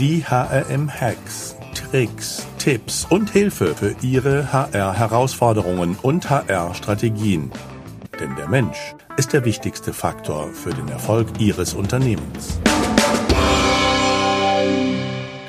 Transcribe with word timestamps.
Die 0.00 0.24
HRM-Hacks, 0.24 1.56
Tricks, 1.74 2.48
Tipps 2.58 3.06
und 3.10 3.28
Hilfe 3.28 3.74
für 3.74 3.94
Ihre 4.00 4.50
HR-Herausforderungen 4.50 5.94
und 6.00 6.30
HR-Strategien. 6.30 7.50
Denn 8.18 8.34
der 8.34 8.48
Mensch 8.48 8.94
ist 9.18 9.34
der 9.34 9.44
wichtigste 9.44 9.92
Faktor 9.92 10.54
für 10.54 10.70
den 10.70 10.88
Erfolg 10.88 11.28
Ihres 11.38 11.74
Unternehmens. 11.74 12.58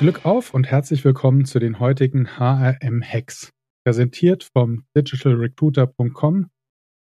Glück 0.00 0.26
auf 0.26 0.52
und 0.52 0.66
herzlich 0.66 1.02
willkommen 1.02 1.46
zu 1.46 1.58
den 1.58 1.80
heutigen 1.80 2.38
HRM-Hacks, 2.38 3.52
präsentiert 3.86 4.50
vom 4.54 4.84
digitalrecruiter.com, 4.94 6.48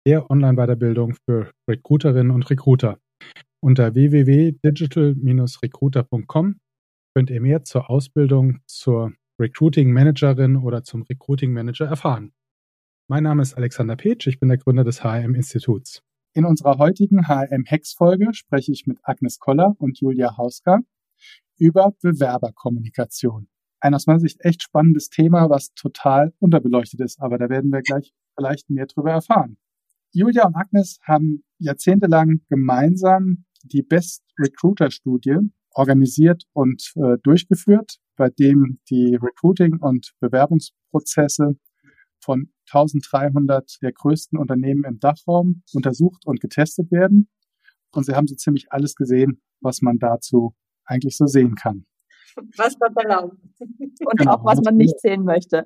der 0.07 0.31
Online-Weiterbildung 0.31 1.17
für 1.27 1.51
Recruiterinnen 1.69 2.31
und 2.31 2.49
Recruiter. 2.49 2.97
Unter 3.59 3.93
www.digital-recruiter.com 3.93 6.55
könnt 7.13 7.29
ihr 7.29 7.41
mehr 7.41 7.63
zur 7.63 7.89
Ausbildung 7.89 8.59
zur 8.67 9.13
Recruiting 9.39 9.91
Managerin 9.91 10.55
oder 10.57 10.83
zum 10.83 11.01
Recruiting 11.03 11.51
Manager 11.51 11.85
erfahren. 11.85 12.33
Mein 13.07 13.23
Name 13.23 13.41
ist 13.41 13.55
Alexander 13.55 13.95
Petsch, 13.95 14.27
ich 14.27 14.39
bin 14.39 14.49
der 14.49 14.57
Gründer 14.57 14.83
des 14.83 15.03
HRM 15.03 15.35
Instituts. 15.35 16.01
In 16.33 16.45
unserer 16.45 16.77
heutigen 16.77 17.27
HRM 17.27 17.65
Hex 17.65 17.93
Folge 17.93 18.33
spreche 18.33 18.71
ich 18.71 18.87
mit 18.87 18.99
Agnes 19.03 19.39
Koller 19.39 19.75
und 19.79 19.99
Julia 19.99 20.37
Hauska 20.37 20.79
über 21.57 21.91
Bewerberkommunikation. 22.01 23.49
Ein 23.81 23.95
aus 23.95 24.07
meiner 24.07 24.19
Sicht 24.19 24.39
echt 24.41 24.63
spannendes 24.63 25.09
Thema, 25.09 25.49
was 25.49 25.73
total 25.73 26.33
unterbeleuchtet 26.39 27.01
ist, 27.01 27.19
aber 27.19 27.37
da 27.37 27.49
werden 27.49 27.71
wir 27.71 27.81
gleich 27.81 28.13
vielleicht 28.35 28.69
mehr 28.69 28.85
drüber 28.85 29.11
erfahren. 29.11 29.57
Julia 30.13 30.45
und 30.45 30.55
Agnes 30.55 30.99
haben 31.03 31.43
jahrzehntelang 31.57 32.41
gemeinsam 32.47 33.45
die 33.63 33.81
Best 33.81 34.23
Recruiter 34.39 34.91
Studie 34.91 35.37
organisiert 35.73 36.43
und 36.53 36.93
äh, 36.95 37.17
durchgeführt, 37.23 37.97
bei 38.15 38.29
dem 38.29 38.79
die 38.89 39.15
Recruiting- 39.15 39.79
und 39.79 40.13
Bewerbungsprozesse 40.19 41.55
von 42.19 42.51
1300 42.71 43.81
der 43.81 43.91
größten 43.91 44.37
Unternehmen 44.37 44.83
im 44.85 44.99
Dachraum 44.99 45.63
untersucht 45.73 46.25
und 46.25 46.39
getestet 46.39 46.91
werden. 46.91 47.29
Und 47.93 48.05
sie 48.05 48.13
haben 48.13 48.27
so 48.27 48.35
ziemlich 48.35 48.71
alles 48.71 48.95
gesehen, 48.95 49.41
was 49.59 49.81
man 49.81 49.97
dazu 49.99 50.55
eigentlich 50.85 51.17
so 51.17 51.25
sehen 51.25 51.55
kann. 51.55 51.85
Was 52.57 52.79
Gott 52.79 52.95
erlaubt. 52.95 53.37
Und 53.59 54.17
genau. 54.17 54.35
auch 54.35 54.45
was 54.45 54.61
man 54.61 54.77
nicht 54.77 54.99
sehen 54.99 55.23
möchte. 55.25 55.63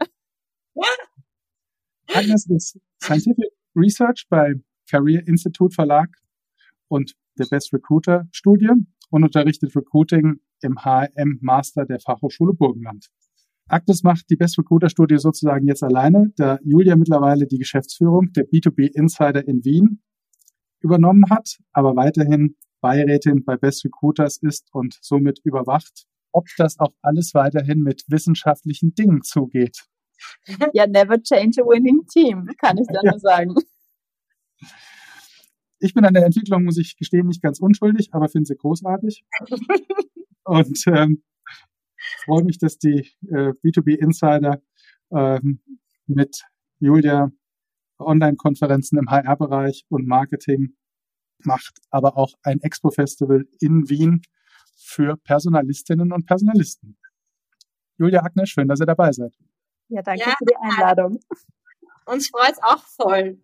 Agnes 2.14 2.48
ist 2.50 2.80
Scientific 3.02 3.52
Research 3.76 4.26
bei 4.30 4.56
Career 4.90 5.28
Institute 5.28 5.74
Verlag 5.74 6.10
und 6.88 7.16
der 7.38 7.46
Best 7.46 7.74
Recruiter 7.74 8.28
Studie 8.32 8.70
und 9.16 9.24
unterrichtet 9.24 9.74
Recruiting 9.74 10.42
im 10.62 10.78
HM 10.84 11.40
Master 11.40 11.86
der 11.86 12.02
Fachhochschule 12.02 12.54
Burgenland. 12.54 13.08
Agnes 13.70 14.04
macht 14.04 14.30
die 14.30 14.36
Best 14.36 14.60
Recruiter 14.60 14.90
Studie 14.90 15.18
sozusagen 15.20 15.66
jetzt 15.68 15.84
alleine, 15.84 16.34
da 16.36 16.60
Julia 16.66 16.98
mittlerweile 16.98 17.48
die 17.48 17.58
Geschäftsführung 17.58 18.34
der 18.34 18.46
B2B 18.46 18.94
Insider 18.94 19.48
in 19.48 19.64
Wien 19.64 20.02
übernommen 20.82 21.30
hat, 21.30 21.60
aber 21.72 21.96
weiterhin 21.96 22.58
Beirätin 22.82 23.46
bei 23.46 23.56
Best 23.56 23.86
Recruiters 23.86 24.38
ist 24.42 24.68
und 24.74 24.98
somit 25.02 25.40
überwacht, 25.46 26.08
ob 26.34 26.48
das 26.58 26.78
auch 26.78 26.94
alles 27.02 27.34
weiterhin 27.34 27.80
mit 27.84 28.04
wissenschaftlichen 28.10 28.96
Dingen 28.96 29.22
zugeht. 29.24 29.86
Ja, 30.74 30.88
never 30.88 31.24
change 31.24 31.62
a 31.62 31.66
winning 31.66 32.06
team, 32.12 32.50
kann 32.58 32.78
ich 32.78 32.88
da 32.92 33.00
nur 33.02 33.20
sagen. 33.20 33.56
Ich 35.80 35.94
bin 35.94 36.06
an 36.06 36.14
der 36.14 36.26
Entwicklung, 36.26 36.64
muss 36.64 36.78
ich 36.78 36.96
gestehen, 36.98 37.28
nicht 37.28 37.42
ganz 37.42 37.60
unschuldig, 37.60 38.10
aber 38.14 38.30
finde 38.30 38.48
sie 38.48 38.56
großartig. 38.56 39.26
Und 40.44 40.88
ähm, 40.88 41.24
freue 42.24 42.44
mich, 42.44 42.58
dass 42.58 42.78
die 42.78 43.12
äh, 43.28 43.54
B2B 43.64 43.96
Insider 43.96 44.62
ähm, 45.12 45.62
mit 46.08 46.44
Julia 46.80 47.32
Online-Konferenzen 48.00 49.00
im 49.00 49.10
HR-Bereich 49.10 49.86
und 49.90 50.08
Marketing 50.08 50.76
macht, 51.40 51.80
aber 51.90 52.18
auch 52.18 52.34
ein 52.44 52.62
Expo-Festival 52.62 53.46
in 53.60 53.90
Wien 53.90 54.22
für 54.76 55.18
Personalistinnen 55.18 56.12
und 56.12 56.26
Personalisten. 56.26 56.98
Julia 57.98 58.24
Agnes, 58.24 58.50
schön, 58.50 58.68
dass 58.68 58.82
ihr 58.82 58.86
dabei 58.86 59.12
seid. 59.12 59.34
Ja, 59.88 60.02
danke 60.02 60.22
ja, 60.22 60.36
für 60.38 60.46
die 60.46 60.56
Einladung. 60.58 61.20
Uns 62.06 62.30
freut 62.30 62.52
es 62.52 62.62
auch 62.62 62.84
voll. 62.84 63.42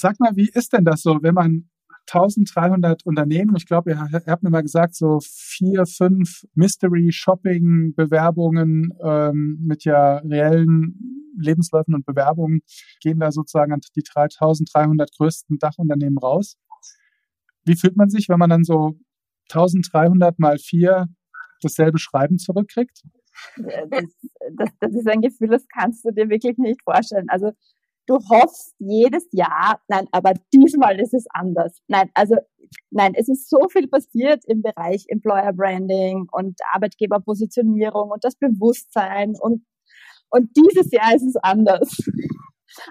Sag 0.00 0.18
mal, 0.18 0.34
wie 0.34 0.48
ist 0.48 0.72
denn 0.72 0.86
das 0.86 1.02
so, 1.02 1.22
wenn 1.22 1.34
man 1.34 1.68
1300 2.10 3.04
Unternehmen, 3.04 3.54
ich 3.56 3.66
glaube, 3.66 3.90
ihr, 3.90 4.00
habt 4.00 4.42
mir 4.42 4.48
mal 4.50 4.62
gesagt, 4.62 4.96
so 4.96 5.18
vier, 5.22 5.84
fünf 5.86 6.46
Mystery-Shopping-Bewerbungen 6.54 8.94
ähm, 9.02 9.58
mit 9.60 9.84
ja 9.84 10.16
reellen 10.16 10.96
Lebensläufen 11.38 11.94
und 11.94 12.06
Bewerbungen 12.06 12.62
gehen 13.00 13.20
da 13.20 13.30
sozusagen 13.30 13.72
an 13.72 13.78
die 13.94 14.02
3300 14.02 15.12
größten 15.16 15.58
Dachunternehmen 15.58 16.18
raus. 16.18 16.56
Wie 17.64 17.76
fühlt 17.76 17.96
man 17.96 18.08
sich, 18.08 18.28
wenn 18.28 18.38
man 18.38 18.50
dann 18.50 18.64
so 18.64 18.98
1300 19.50 20.38
mal 20.38 20.58
vier 20.58 21.06
dasselbe 21.62 21.98
Schreiben 21.98 22.38
zurückkriegt? 22.38 23.02
Das, 23.56 24.04
das, 24.56 24.70
das 24.80 24.94
ist 24.94 25.08
ein 25.08 25.20
Gefühl, 25.20 25.48
das 25.48 25.66
kannst 25.68 26.04
du 26.04 26.10
dir 26.10 26.28
wirklich 26.30 26.58
nicht 26.58 26.82
vorstellen. 26.82 27.26
Also 27.28 27.52
du 28.10 28.16
hoffst 28.28 28.74
jedes 28.80 29.28
Jahr, 29.30 29.80
nein, 29.86 30.08
aber 30.10 30.34
diesmal 30.52 30.98
ist 30.98 31.14
es 31.14 31.26
anders. 31.30 31.78
Nein, 31.86 32.10
also 32.14 32.34
nein, 32.90 33.14
es 33.14 33.28
ist 33.28 33.48
so 33.48 33.68
viel 33.68 33.86
passiert 33.86 34.44
im 34.46 34.62
Bereich 34.62 35.04
Employer 35.08 35.52
Branding 35.52 36.26
und 36.32 36.58
Arbeitgeberpositionierung 36.72 38.10
und 38.10 38.24
das 38.24 38.34
Bewusstsein 38.36 39.34
und 39.38 39.64
und 40.32 40.56
dieses 40.56 40.92
Jahr 40.92 41.14
ist 41.14 41.24
es 41.24 41.36
anders. 41.36 41.96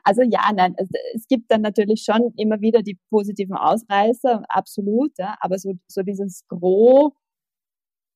Also 0.04 0.24
ja, 0.24 0.52
nein, 0.54 0.76
es, 0.78 0.90
es 1.16 1.28
gibt 1.28 1.50
dann 1.52 1.62
natürlich 1.62 2.04
schon 2.04 2.34
immer 2.36 2.60
wieder 2.60 2.82
die 2.82 3.00
positiven 3.10 3.56
Ausreißer, 3.56 4.44
absolut, 4.50 5.18
ja, 5.18 5.38
aber 5.40 5.58
so, 5.58 5.74
so 5.88 6.02
dieses 6.02 6.46
Gros, 6.50 7.14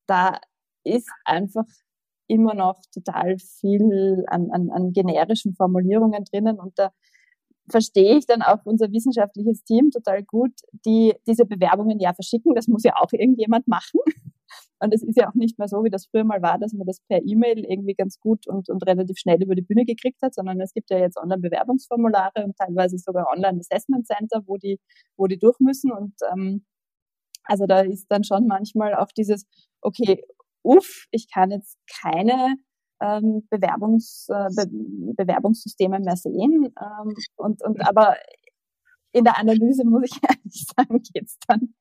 da 0.08 0.40
ist 0.84 1.10
einfach 1.26 1.64
immer 2.28 2.54
noch 2.54 2.82
total 2.94 3.38
viel 3.38 4.24
an, 4.28 4.50
an, 4.52 4.70
an 4.72 4.94
generischen 4.94 5.56
Formulierungen 5.56 6.24
drinnen 6.26 6.60
und 6.60 6.78
da 6.78 6.92
verstehe 7.70 8.18
ich 8.18 8.26
dann 8.26 8.42
auch 8.42 8.60
unser 8.66 8.92
wissenschaftliches 8.92 9.64
Team 9.64 9.90
total 9.92 10.24
gut, 10.24 10.52
die 10.86 11.14
diese 11.28 11.46
Bewerbungen 11.46 12.00
ja 12.00 12.14
verschicken. 12.14 12.56
Das 12.56 12.68
muss 12.68 12.84
ja 12.84 12.94
auch 12.98 13.12
irgendjemand 13.12 13.68
machen. 13.68 14.00
Und 14.80 14.94
es 14.94 15.02
ist 15.02 15.18
ja 15.18 15.30
auch 15.30 15.34
nicht 15.34 15.58
mehr 15.58 15.68
so, 15.68 15.84
wie 15.84 15.90
das 15.90 16.08
früher 16.08 16.26
mal 16.26 16.42
war, 16.42 16.60
dass 16.60 16.74
man 16.74 16.86
das 16.86 17.00
per 17.08 17.22
E-Mail 17.24 17.60
irgendwie 17.66 17.94
ganz 17.94 18.20
gut 18.20 18.48
und, 18.48 18.70
und 18.70 18.86
relativ 18.86 19.18
schnell 19.18 19.42
über 19.42 19.56
die 19.56 19.62
Bühne 19.62 19.86
gekriegt 19.86 20.22
hat, 20.22 20.34
sondern 20.36 20.60
es 20.60 20.74
gibt 20.74 20.90
ja 20.90 20.98
jetzt 21.00 21.18
Online-Bewerbungsformulare 21.18 22.44
und 22.44 22.58
teilweise 22.58 22.98
sogar 22.98 23.28
Online-Assessment-Center, 23.32 24.44
wo 24.46 24.58
die, 24.58 24.80
wo 25.16 25.28
die 25.28 25.40
durch 25.40 25.58
müssen. 25.60 25.92
Und 25.92 26.14
ähm, 26.32 26.66
also 27.46 27.66
da 27.66 27.80
ist 27.80 28.08
dann 28.10 28.26
schon 28.26 28.46
manchmal 28.46 28.94
auch 28.94 29.08
dieses, 29.16 29.46
okay, 29.82 30.24
uff, 30.64 31.08
ich 31.12 31.32
kann 31.32 31.52
jetzt 31.52 31.78
keine 32.02 32.56
ähm, 33.02 33.48
Bewerbungs, 33.50 34.28
äh, 34.30 34.50
Be 34.56 34.68
Bewerbungssysteme 35.16 36.00
mehr 36.00 36.16
sehen. 36.18 36.74
Ähm, 36.80 37.14
und, 37.36 37.62
und 37.64 37.88
aber 37.88 38.16
in 39.12 39.24
der 39.24 39.38
Analyse 39.38 39.86
muss 39.86 40.04
ich 40.06 40.20
ehrlich 40.30 40.66
sagen, 40.76 41.02
geht's 41.14 41.38
dann 41.48 41.74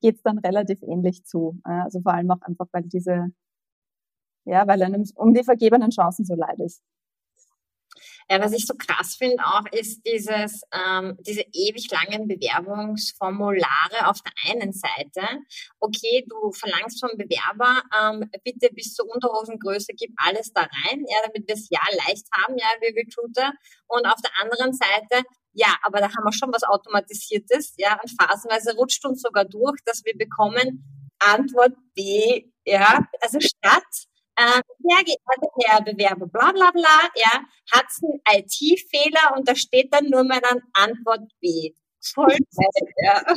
geht's 0.00 0.22
dann 0.22 0.38
relativ 0.38 0.82
ähnlich 0.82 1.24
zu. 1.24 1.58
Also 1.64 2.00
vor 2.00 2.14
allem 2.14 2.30
auch 2.30 2.42
einfach, 2.42 2.66
weil 2.72 2.82
diese, 2.84 3.28
ja, 4.44 4.66
weil 4.66 4.82
einem 4.82 5.04
um 5.16 5.34
die 5.34 5.44
vergebenen 5.44 5.90
Chancen 5.90 6.24
so 6.24 6.34
leid 6.34 6.58
ist. 6.60 6.82
Ja, 8.30 8.40
was 8.40 8.52
ich 8.52 8.66
so 8.66 8.74
krass 8.74 9.16
finde 9.16 9.44
auch, 9.44 9.66
ist 9.70 10.02
dieses, 10.06 10.62
ähm, 10.72 11.16
diese 11.20 11.44
ewig 11.52 11.90
langen 11.90 12.26
Bewerbungsformulare 12.26 14.06
auf 14.06 14.18
der 14.22 14.32
einen 14.50 14.72
Seite. 14.72 15.22
Okay, 15.78 16.24
du 16.28 16.52
verlangst 16.52 17.00
vom 17.00 17.16
Bewerber, 17.18 17.82
ähm, 18.00 18.30
bitte 18.42 18.72
bis 18.74 18.94
zur 18.94 19.06
Unterhosengröße, 19.12 19.92
gib 19.94 20.10
alles 20.16 20.52
da 20.52 20.62
rein, 20.62 21.04
ja, 21.06 21.18
damit 21.26 21.46
wir 21.46 21.54
es 21.54 21.68
ja 21.68 21.80
leicht 22.06 22.26
haben, 22.32 22.56
ja, 22.56 22.66
wir 22.80 22.94
Recruiter. 22.96 23.52
Und 23.88 24.06
auf 24.06 24.20
der 24.22 24.32
anderen 24.40 24.72
Seite, 24.72 25.26
ja, 25.52 25.76
aber 25.82 25.98
da 26.00 26.06
haben 26.06 26.24
wir 26.24 26.32
schon 26.32 26.52
was 26.52 26.64
Automatisiertes, 26.64 27.74
ja, 27.76 27.98
und 28.02 28.10
phasenweise 28.18 28.74
rutscht 28.76 29.04
uns 29.04 29.20
sogar 29.22 29.44
durch, 29.44 29.80
dass 29.84 30.04
wir 30.04 30.16
bekommen 30.16 30.82
Antwort 31.18 31.74
B, 31.94 32.50
ja, 32.64 33.06
also 33.20 33.38
statt 33.40 33.84
ähm, 34.36 34.62
sehr 34.78 35.04
geehrter 35.04 35.48
Herr 35.64 35.82
Bewerber, 35.82 36.26
bla 36.26 36.52
bla 36.52 36.70
bla, 36.70 37.10
ja, 37.16 37.44
hat 37.72 37.86
einen 38.02 38.20
IT-Fehler 38.40 39.36
und 39.36 39.48
da 39.48 39.54
steht 39.54 39.92
dann 39.92 40.06
nur 40.10 40.24
mal 40.24 40.40
dann 40.40 40.60
Antwort 40.72 41.22
B. 41.40 41.72
Voll 42.00 42.36
ja. 43.02 43.22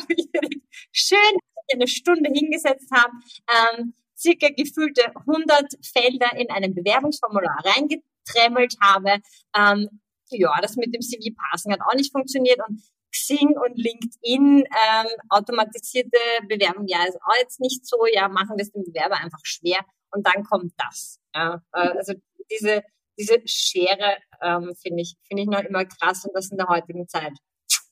Schön, 0.92 1.20
dass 1.56 1.64
ich 1.68 1.76
eine 1.76 1.88
Stunde 1.88 2.30
hingesetzt 2.34 2.90
habe, 2.92 3.14
ähm, 3.48 3.94
circa 4.18 4.50
gefühlte 4.50 5.04
100 5.16 5.74
Felder 5.86 6.36
in 6.38 6.50
einem 6.50 6.74
Bewerbungsformular 6.74 7.64
reingetremmelt 7.64 8.76
habe. 8.82 9.22
Ähm, 9.56 10.02
ja, 10.30 10.54
das 10.62 10.76
mit 10.76 10.94
dem 10.94 11.02
CV-Passen 11.02 11.72
hat 11.72 11.80
auch 11.82 11.96
nicht 11.96 12.12
funktioniert 12.12 12.60
und 12.68 12.82
Xing 13.12 13.56
und 13.58 13.78
LinkedIn 13.78 14.66
ähm, 14.66 15.08
automatisierte 15.30 16.20
Bewerbung, 16.48 16.86
ja, 16.88 17.06
ist 17.06 17.22
auch 17.22 17.36
jetzt 17.40 17.62
nicht 17.62 17.86
so, 17.88 18.06
ja, 18.12 18.28
machen 18.28 18.58
es 18.60 18.72
dem 18.72 18.84
Bewerber 18.84 19.16
einfach 19.16 19.40
schwer 19.44 19.80
und 20.12 20.26
dann 20.26 20.44
kommt 20.44 20.74
das. 20.78 21.20
Ja, 21.34 21.62
äh, 21.74 21.90
also 21.98 22.14
diese, 22.52 22.84
diese 23.18 23.42
Schere 23.46 24.18
ähm, 24.42 24.74
finde 24.82 25.02
ich, 25.02 25.16
finde 25.28 25.44
ich 25.44 25.50
noch 25.50 25.62
immer 25.62 25.86
krass 25.86 26.26
und 26.26 26.36
das 26.36 26.52
in 26.52 26.58
der 26.58 26.68
heutigen 26.68 27.08
Zeit. 27.08 27.34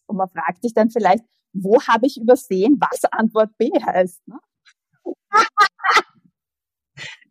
Und 0.08 0.18
man 0.18 0.30
fragt 0.30 0.62
sich 0.62 0.74
dann 0.74 0.90
vielleicht, 0.90 1.24
wo 1.54 1.82
habe 1.82 2.06
ich 2.06 2.18
übersehen, 2.18 2.78
was 2.80 3.06
Antwort 3.12 3.58
B 3.58 3.70
heißt? 3.72 4.28
Ne? 4.28 4.40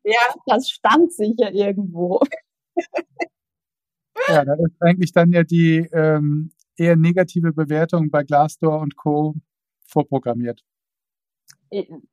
ja. 0.05 0.35
Das 0.47 0.71
stand 0.71 1.13
sicher 1.13 1.53
irgendwo. 1.53 2.21
Ja, 4.29 4.45
da 4.45 4.55
ist 4.55 4.81
eigentlich 4.81 5.13
dann 5.13 5.33
ja 5.33 5.43
die 5.43 5.89
ähm, 5.93 6.53
eher 6.77 6.97
negative 6.97 7.53
Bewertung 7.53 8.11
bei 8.11 8.23
Glassdoor 8.23 8.81
und 8.81 8.97
Co. 8.97 9.35
vorprogrammiert. 9.87 10.63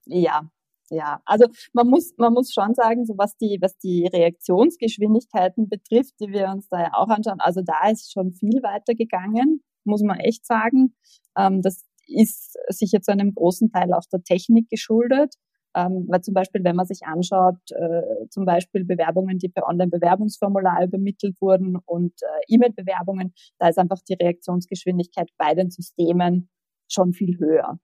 Ja, 0.05 0.51
ja. 0.91 1.21
Also 1.25 1.45
man 1.73 1.87
muss, 1.87 2.13
man 2.17 2.33
muss 2.33 2.53
schon 2.53 2.73
sagen, 2.75 3.05
so 3.05 3.15
was 3.17 3.37
die, 3.37 3.57
was 3.61 3.77
die 3.77 4.07
Reaktionsgeschwindigkeiten 4.07 5.69
betrifft, 5.69 6.13
die 6.19 6.31
wir 6.31 6.49
uns 6.49 6.67
da 6.69 6.81
ja 6.81 6.91
auch 6.93 7.07
anschauen, 7.07 7.39
also 7.39 7.61
da 7.61 7.89
ist 7.89 8.11
schon 8.11 8.33
viel 8.33 8.61
weiter 8.61 8.93
gegangen, 8.93 9.61
muss 9.85 10.03
man 10.03 10.19
echt 10.19 10.45
sagen. 10.45 10.95
Ähm, 11.37 11.61
das 11.61 11.83
ist 12.07 12.57
sicher 12.67 13.01
zu 13.01 13.11
einem 13.11 13.33
großen 13.33 13.71
Teil 13.71 13.93
auch 13.93 14.05
der 14.11 14.23
Technik 14.23 14.69
geschuldet. 14.69 15.35
Ähm, 15.73 16.05
weil 16.09 16.21
zum 16.21 16.33
Beispiel, 16.33 16.63
wenn 16.65 16.75
man 16.75 16.85
sich 16.85 17.05
anschaut, 17.05 17.55
äh, 17.71 18.27
zum 18.29 18.43
Beispiel 18.43 18.83
Bewerbungen, 18.83 19.37
die 19.37 19.47
per 19.47 19.67
Online-Bewerbungsformular 19.67 20.83
übermittelt 20.83 21.37
wurden 21.39 21.77
und 21.85 22.11
äh, 22.21 22.53
E-Mail-Bewerbungen, 22.53 23.33
da 23.57 23.69
ist 23.69 23.79
einfach 23.79 23.99
die 24.07 24.15
Reaktionsgeschwindigkeit 24.15 25.29
bei 25.37 25.53
den 25.55 25.71
Systemen 25.71 26.49
schon 26.89 27.13
viel 27.13 27.39
höher. 27.39 27.79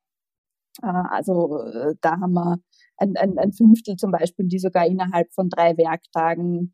Äh, 0.84 0.88
also 0.88 1.64
äh, 1.64 1.96
da 2.02 2.20
haben 2.20 2.34
wir 2.34 2.58
ein, 2.98 3.16
ein, 3.18 3.38
ein 3.38 3.54
Fünftel 3.54 3.96
zum 3.96 4.12
Beispiel, 4.12 4.48
die 4.48 4.60
sogar 4.60 4.86
innerhalb 4.86 5.32
von 5.34 5.50
drei 5.50 5.78
Werktagen 5.78 6.74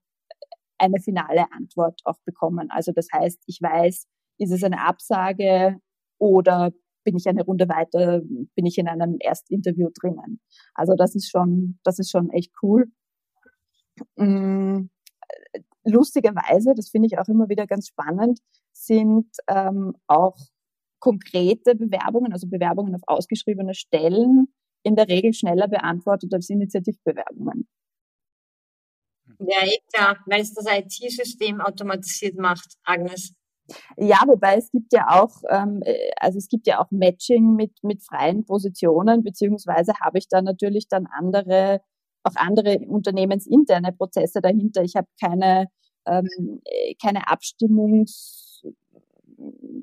eine 0.77 0.99
finale 0.99 1.51
Antwort 1.51 2.01
auch 2.05 2.19
bekommen. 2.25 2.69
Also 2.69 2.91
das 2.91 3.07
heißt, 3.13 3.43
ich 3.45 3.59
weiß, 3.61 4.07
ist 4.39 4.51
es 4.51 4.63
eine 4.63 4.85
Absage 4.85 5.77
oder 6.17 6.71
bin 7.03 7.15
ich 7.17 7.27
eine 7.27 7.43
Runde 7.43 7.67
weiter, 7.67 8.21
bin 8.55 8.65
ich 8.65 8.77
in 8.77 8.87
einem 8.87 9.17
Erstinterview 9.19 9.89
drinnen. 9.93 10.39
Also 10.73 10.95
das 10.95 11.15
ist 11.15 11.29
schon, 11.29 11.79
das 11.83 11.99
ist 11.99 12.11
schon 12.11 12.29
echt 12.29 12.51
cool. 12.61 12.85
Mm, 14.15 14.89
lustigerweise, 15.83 16.73
das 16.75 16.89
finde 16.89 17.07
ich 17.07 17.19
auch 17.19 17.27
immer 17.27 17.49
wieder 17.49 17.67
ganz 17.67 17.87
spannend, 17.87 18.39
sind 18.71 19.27
ähm, 19.47 19.95
auch 20.07 20.37
konkrete 20.99 21.75
Bewerbungen, 21.75 22.31
also 22.31 22.47
Bewerbungen 22.47 22.95
auf 22.95 23.01
ausgeschriebene 23.07 23.73
Stellen, 23.73 24.47
in 24.83 24.95
der 24.95 25.07
Regel 25.07 25.33
schneller 25.33 25.67
beantwortet 25.67 26.33
als 26.33 26.49
Initiativbewerbungen. 26.49 27.67
Ja, 29.39 29.65
eh 29.65 29.79
klar, 29.91 30.17
weil 30.27 30.41
es 30.41 30.53
das 30.53 30.65
IT-System 30.69 31.61
automatisiert 31.61 32.37
macht, 32.37 32.75
Agnes. 32.83 33.33
Ja, 33.97 34.21
wobei 34.27 34.57
es 34.57 34.69
gibt 34.71 34.93
ja 34.93 35.07
auch, 35.09 35.41
ähm, 35.49 35.81
äh, 35.83 36.11
also 36.17 36.37
es 36.37 36.47
gibt 36.47 36.67
ja 36.67 36.81
auch 36.81 36.91
Matching 36.91 37.55
mit, 37.55 37.71
mit 37.81 38.03
freien 38.03 38.45
Positionen, 38.45 39.23
beziehungsweise 39.23 39.93
habe 40.01 40.17
ich 40.17 40.27
da 40.27 40.41
natürlich 40.41 40.87
dann 40.89 41.07
andere, 41.07 41.81
auch 42.23 42.35
andere 42.35 42.79
unternehmensinterne 42.79 43.93
Prozesse 43.93 44.41
dahinter. 44.41 44.83
Ich 44.83 44.95
habe 44.95 45.07
keine, 45.21 45.67
ähm, 46.05 46.61
äh, 46.65 46.95
keine 47.01 47.27
Abstimmungs- 47.27 48.52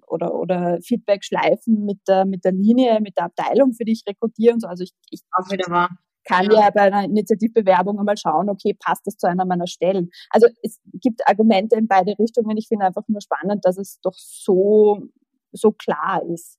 oder, 0.07 0.35
oder 0.35 0.79
Feedback-Schleifen 0.83 1.85
mit 1.85 1.99
der, 2.09 2.25
mit 2.25 2.45
der 2.45 2.53
Linie, 2.53 3.01
mit 3.01 3.17
der 3.17 3.25
Abteilung, 3.25 3.73
für 3.73 3.85
die 3.85 3.93
ich 3.93 4.03
rekrutiere 4.09 4.55
und 4.55 4.61
so. 4.61 4.69
Also 4.69 4.85
ich, 4.85 4.93
ich 5.11 5.21
auch 5.33 5.51
wieder 5.51 5.71
wahr 5.71 5.91
kann 6.25 6.51
ja. 6.51 6.61
ja 6.61 6.71
bei 6.71 6.83
einer 6.83 7.05
Initiativbewerbung 7.05 7.99
einmal 7.99 8.17
schauen, 8.17 8.49
okay, 8.49 8.77
passt 8.79 9.07
das 9.07 9.17
zu 9.17 9.27
einer 9.27 9.45
meiner 9.45 9.67
Stellen. 9.67 10.11
Also 10.31 10.49
es 10.62 10.81
gibt 10.93 11.27
Argumente 11.27 11.77
in 11.77 11.89
beide 11.89 12.15
Richtungen. 12.19 12.57
Ich 12.57 12.69
finde 12.69 12.87
einfach 12.87 13.03
nur 13.09 13.21
spannend, 13.21 13.65
dass 13.65 13.79
es 13.79 14.01
doch 14.01 14.15
so, 14.15 15.09
so 15.53 15.73
klar 15.73 16.23
ist. 16.33 16.59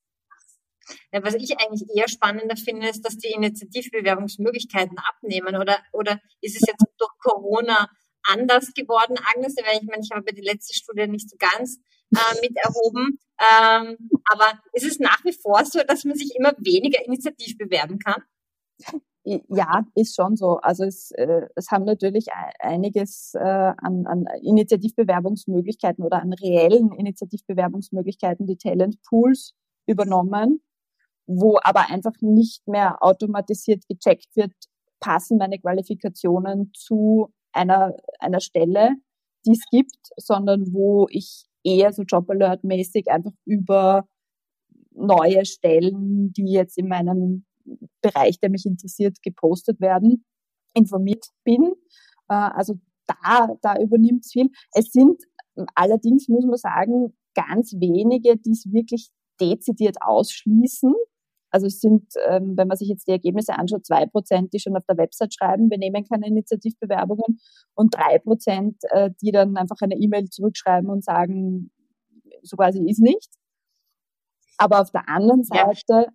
Ja, 1.13 1.24
was 1.24 1.36
ich 1.36 1.56
eigentlich 1.57 1.88
eher 1.95 2.09
spannender 2.09 2.57
finde, 2.57 2.89
ist, 2.89 3.06
dass 3.06 3.18
die 3.18 3.31
Initiativbewerbungsmöglichkeiten 3.31 4.98
abnehmen. 4.98 5.56
Oder, 5.56 5.77
oder 5.94 6.19
ist 6.42 6.62
es 6.62 6.68
jetzt 6.68 6.86
durch 6.98 7.12
Corona 7.19 7.89
anders 8.24 8.74
geworden, 8.74 9.15
Agnes? 9.33 9.56
Weil 9.57 9.81
ich 9.81 9.88
meine, 9.88 10.01
ich 10.03 10.12
habe 10.12 10.33
die 10.33 10.42
letzte 10.42 10.75
Studie 10.75 11.07
nicht 11.07 11.30
so 11.30 11.38
ganz 11.38 11.80
äh, 12.16 12.42
mit 12.42 12.56
erhoben. 12.56 13.19
Ähm, 13.40 13.98
aber 14.31 14.60
ist 14.74 14.86
es 14.86 15.00
nach 15.00 15.24
wie 15.25 15.34
vor 15.34 15.63
so, 15.66 15.80
dass 15.88 16.04
man 16.06 16.16
sich 16.16 16.36
immer 16.36 16.54
weniger 16.60 17.04
initiativ 17.06 17.58
bewerben 17.58 18.00
kann? 18.00 18.24
Ja, 19.24 19.86
ist 19.94 20.16
schon 20.16 20.36
so. 20.36 20.58
Also 20.58 20.84
es, 20.84 21.12
äh, 21.12 21.48
es 21.56 21.69
haben 21.69 21.86
natürlich 21.86 22.28
einiges 22.60 23.36
äh, 23.36 23.40
an, 23.40 24.08
an 24.08 24.25
Initiativbewerbungsmöglichkeiten 24.42 26.04
oder 26.04 26.22
an 26.22 26.34
reellen 26.34 26.92
Initiativbewerbungsmöglichkeiten 26.92 28.48
die 28.48 28.58
Talentpools 28.58 29.54
übernommen, 29.86 30.63
wo 31.28 31.60
aber 31.62 31.92
einfach 31.92 32.13
nicht 32.22 32.68
mehr 32.68 33.04
automatisiert 33.04 33.84
gecheckt 33.88 34.36
wird, 34.36 34.54
passen 35.00 35.38
meine 35.38 35.60
Qualifikationen 35.60 36.72
zu 36.74 37.31
einer, 37.52 37.96
einer 38.19 38.40
Stelle, 38.40 38.96
die 39.46 39.52
es 39.52 39.63
gibt, 39.69 40.10
sondern 40.18 40.74
wo 40.74 41.08
ich 41.12 41.46
eher 41.63 41.94
so 41.94 42.04
Job-Alert-mäßig 42.04 43.10
einfach 43.10 43.34
über 43.46 44.08
neue 44.92 45.46
Stellen, 45.46 46.34
die 46.34 46.52
jetzt 46.52 46.78
in 46.78 46.88
meinem 46.88 47.46
Bereich, 48.02 48.40
der 48.40 48.50
mich 48.50 48.66
interessiert, 48.66 49.22
gepostet 49.22 49.80
werden, 49.80 50.25
informiert 50.74 51.25
bin. 51.44 51.74
Äh, 52.28 52.34
also 52.34 52.80
da, 53.08 53.56
da 53.62 53.80
übernimmt 53.80 54.25
es 54.25 54.31
viel. 54.31 54.50
Es 54.74 54.92
sind 54.92 55.22
allerdings, 55.75 56.28
muss 56.28 56.46
man 56.46 56.58
sagen, 56.58 57.13
ganz 57.34 57.74
wenige, 57.74 58.38
die 58.38 58.52
es 58.52 58.72
wirklich 58.72 59.10
dezidiert 59.40 59.98
ausschließen. 60.02 60.94
Also 61.51 61.68
es 61.68 61.80
sind, 61.80 62.13
ähm, 62.27 62.53
wenn 62.57 62.68
man 62.68 62.77
sich 62.77 62.88
jetzt 62.88 63.07
die 63.07 63.12
Ergebnisse 63.12 63.57
anschaut, 63.57 63.86
zwei 63.86 64.06
Prozent, 64.06 64.53
die 64.53 64.59
schon 64.59 64.75
auf 64.75 64.86
der 64.88 64.98
Website 64.98 65.33
schreiben, 65.33 65.69
wir 65.69 65.77
nehmen 65.77 66.06
keine 66.06 66.27
Initiativbewerbungen 66.27 67.39
und 67.75 67.94
drei 67.95 68.19
Prozent, 68.19 68.77
äh, 68.89 69.12
die 69.21 69.31
dann 69.31 69.57
einfach 69.57 69.77
eine 69.81 69.95
E-Mail 69.95 70.30
zurückschreiben 70.30 70.89
und 70.89 71.03
sagen, 71.03 71.71
so 72.42 72.56
quasi 72.57 72.83
ist 72.89 73.01
nicht. 73.01 73.30
Aber 74.57 74.81
auf 74.81 74.92
der 74.92 75.07
anderen 75.09 75.44
Seite 75.44 75.83
ja 75.89 76.06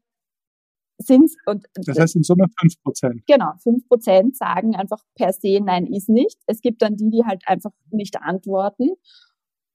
sind 0.99 1.31
und 1.47 1.67
das 1.75 1.99
heißt 1.99 2.17
in 2.17 2.23
Summe 2.23 2.47
fünf 2.59 2.83
Prozent. 2.83 3.23
Genau, 3.27 3.53
fünf 3.63 3.87
Prozent 3.89 4.37
sagen 4.37 4.75
einfach 4.77 5.03
per 5.15 5.33
se 5.33 5.61
nein 5.63 5.87
ist 5.87 6.09
nicht. 6.09 6.39
Es 6.47 6.61
gibt 6.61 6.83
dann 6.83 6.97
die, 6.97 7.11
die 7.11 7.25
halt 7.25 7.43
einfach 7.47 7.73
nicht 7.91 8.17
antworten. 8.21 8.91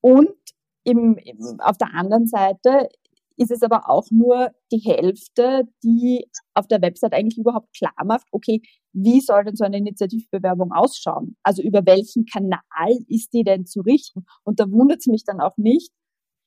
Und 0.02 0.34
im, 0.84 1.18
im, 1.18 1.60
auf 1.60 1.78
der 1.78 1.94
anderen 1.94 2.26
Seite 2.26 2.90
ist 3.38 3.52
es 3.52 3.62
aber 3.62 3.90
auch 3.90 4.10
nur 4.12 4.52
die 4.72 4.80
Hälfte, 4.80 5.64
die 5.84 6.28
auf 6.54 6.68
der 6.68 6.82
Website 6.82 7.14
eigentlich 7.14 7.38
überhaupt 7.38 7.76
klar 7.76 7.94
macht, 8.06 8.28
okay, 8.32 8.62
wie 8.94 9.22
soll 9.22 9.44
denn 9.46 9.56
so 9.56 9.64
eine 9.64 9.78
Initiativbewerbung 9.78 10.72
ausschauen? 10.72 11.38
Also 11.44 11.62
über 11.62 11.86
welchen 11.86 12.26
Kanal 12.26 12.62
ist 13.08 13.34
die 13.34 13.44
denn 13.44 13.66
zu 13.66 13.82
richten? 13.82 14.26
Und 14.44 14.60
da 14.60 14.70
wundert 14.70 15.00
es 15.00 15.08
mich 15.08 15.24
dann 15.26 15.40
auch 15.40 15.58
nicht 15.58 15.92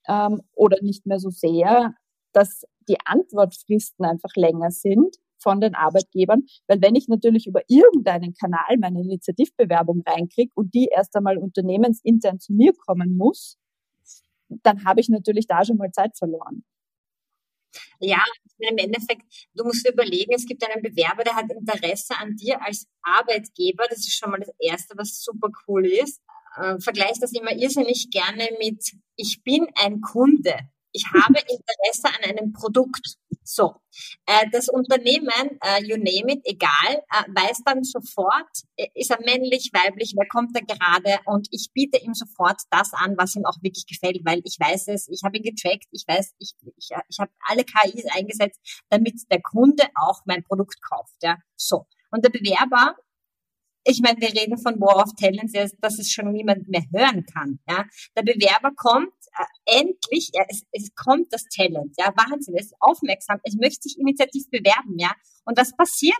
ähm, 0.08 0.42
oder 0.54 0.78
nicht 0.82 1.06
mehr 1.06 1.18
so 1.18 1.30
sehr, 1.30 1.94
dass 2.32 2.64
die 2.88 2.98
Antwortfristen 3.04 4.04
einfach 4.04 4.34
länger 4.36 4.70
sind 4.70 5.16
von 5.38 5.60
den 5.60 5.74
Arbeitgebern, 5.74 6.42
weil 6.66 6.80
wenn 6.80 6.94
ich 6.94 7.08
natürlich 7.08 7.46
über 7.46 7.62
irgendeinen 7.68 8.34
Kanal 8.34 8.78
meine 8.78 9.00
Initiativbewerbung 9.00 10.02
reinkriege 10.06 10.52
und 10.54 10.74
die 10.74 10.88
erst 10.94 11.14
einmal 11.16 11.38
unternehmensintern 11.38 12.40
zu 12.40 12.52
mir 12.52 12.72
kommen 12.86 13.16
muss, 13.16 13.58
dann 14.48 14.84
habe 14.84 15.00
ich 15.00 15.08
natürlich 15.08 15.46
da 15.46 15.64
schon 15.64 15.76
mal 15.76 15.90
Zeit 15.92 16.16
verloren. 16.16 16.64
Ja, 18.00 18.22
im 18.58 18.78
Endeffekt, 18.78 19.22
du 19.54 19.64
musst 19.64 19.88
überlegen, 19.88 20.34
es 20.34 20.46
gibt 20.46 20.64
einen 20.64 20.82
Bewerber, 20.82 21.24
der 21.24 21.34
hat 21.34 21.50
Interesse 21.50 22.16
an 22.18 22.36
dir 22.36 22.62
als 22.62 22.86
Arbeitgeber. 23.02 23.84
Das 23.88 23.98
ist 23.98 24.16
schon 24.16 24.30
mal 24.30 24.40
das 24.40 24.54
Erste, 24.58 24.94
was 24.96 25.22
super 25.22 25.48
cool 25.66 25.86
ist. 25.86 26.20
Äh, 26.56 26.78
vergleich 26.78 27.18
das 27.20 27.32
immer 27.32 27.52
irrsinnig 27.52 28.10
gerne 28.10 28.48
mit, 28.58 28.92
ich 29.16 29.42
bin 29.42 29.66
ein 29.74 30.00
Kunde 30.00 30.56
ich 30.94 31.04
habe 31.12 31.40
Interesse 31.40 32.06
an 32.06 32.30
einem 32.30 32.52
Produkt. 32.52 33.16
So, 33.46 33.74
äh, 34.24 34.46
das 34.52 34.70
Unternehmen, 34.70 35.58
äh, 35.60 35.82
you 35.82 35.96
name 35.96 36.32
it, 36.32 36.40
egal, 36.44 37.02
äh, 37.10 37.24
weiß 37.28 37.60
dann 37.66 37.84
sofort, 37.84 38.48
äh, 38.76 38.86
ist 38.94 39.10
er 39.10 39.20
männlich, 39.20 39.70
weiblich, 39.74 40.14
wer 40.16 40.26
kommt 40.28 40.56
da 40.56 40.60
gerade 40.60 41.18
und 41.26 41.48
ich 41.50 41.68
biete 41.74 41.98
ihm 41.98 42.14
sofort 42.14 42.62
das 42.70 42.94
an, 42.94 43.16
was 43.18 43.36
ihm 43.36 43.44
auch 43.44 43.58
wirklich 43.60 43.86
gefällt, 43.86 44.24
weil 44.24 44.40
ich 44.44 44.56
weiß 44.58 44.88
es, 44.88 45.08
ich 45.08 45.20
habe 45.24 45.36
ihn 45.36 45.42
gecheckt, 45.42 45.88
ich 45.90 46.04
weiß, 46.08 46.34
ich, 46.38 46.54
ich, 46.78 46.88
ich 47.08 47.18
habe 47.18 47.30
alle 47.46 47.64
KIs 47.64 48.06
eingesetzt, 48.16 48.60
damit 48.88 49.20
der 49.30 49.42
Kunde 49.42 49.84
auch 49.94 50.22
mein 50.24 50.42
Produkt 50.44 50.80
kauft. 50.80 51.16
Ja, 51.22 51.36
so. 51.54 51.86
Und 52.10 52.24
der 52.24 52.30
Bewerber 52.30 52.96
ich 53.84 54.00
meine, 54.00 54.20
wir 54.20 54.32
reden 54.32 54.58
von 54.58 54.80
War 54.80 54.96
of 54.96 55.12
Talents, 55.18 55.52
dass 55.80 55.98
es 55.98 56.10
schon 56.10 56.32
niemand 56.32 56.68
mehr 56.68 56.84
hören 56.92 57.24
kann. 57.26 57.60
Ja, 57.68 57.84
der 58.16 58.22
Bewerber 58.22 58.72
kommt 58.74 59.12
äh, 59.36 59.80
endlich, 59.80 60.30
ja, 60.32 60.44
es, 60.48 60.64
es 60.72 60.94
kommt 60.94 61.32
das 61.32 61.44
Talent, 61.54 61.94
ja, 61.98 62.12
Wahnsinn, 62.16 62.54
es 62.56 62.66
ist 62.66 62.76
aufmerksam, 62.80 63.40
es 63.44 63.56
möchte 63.56 63.88
sich 63.88 63.98
initiativ 63.98 64.48
bewerben, 64.50 64.98
ja, 64.98 65.12
und 65.44 65.58
was 65.58 65.76
passiert? 65.76 66.14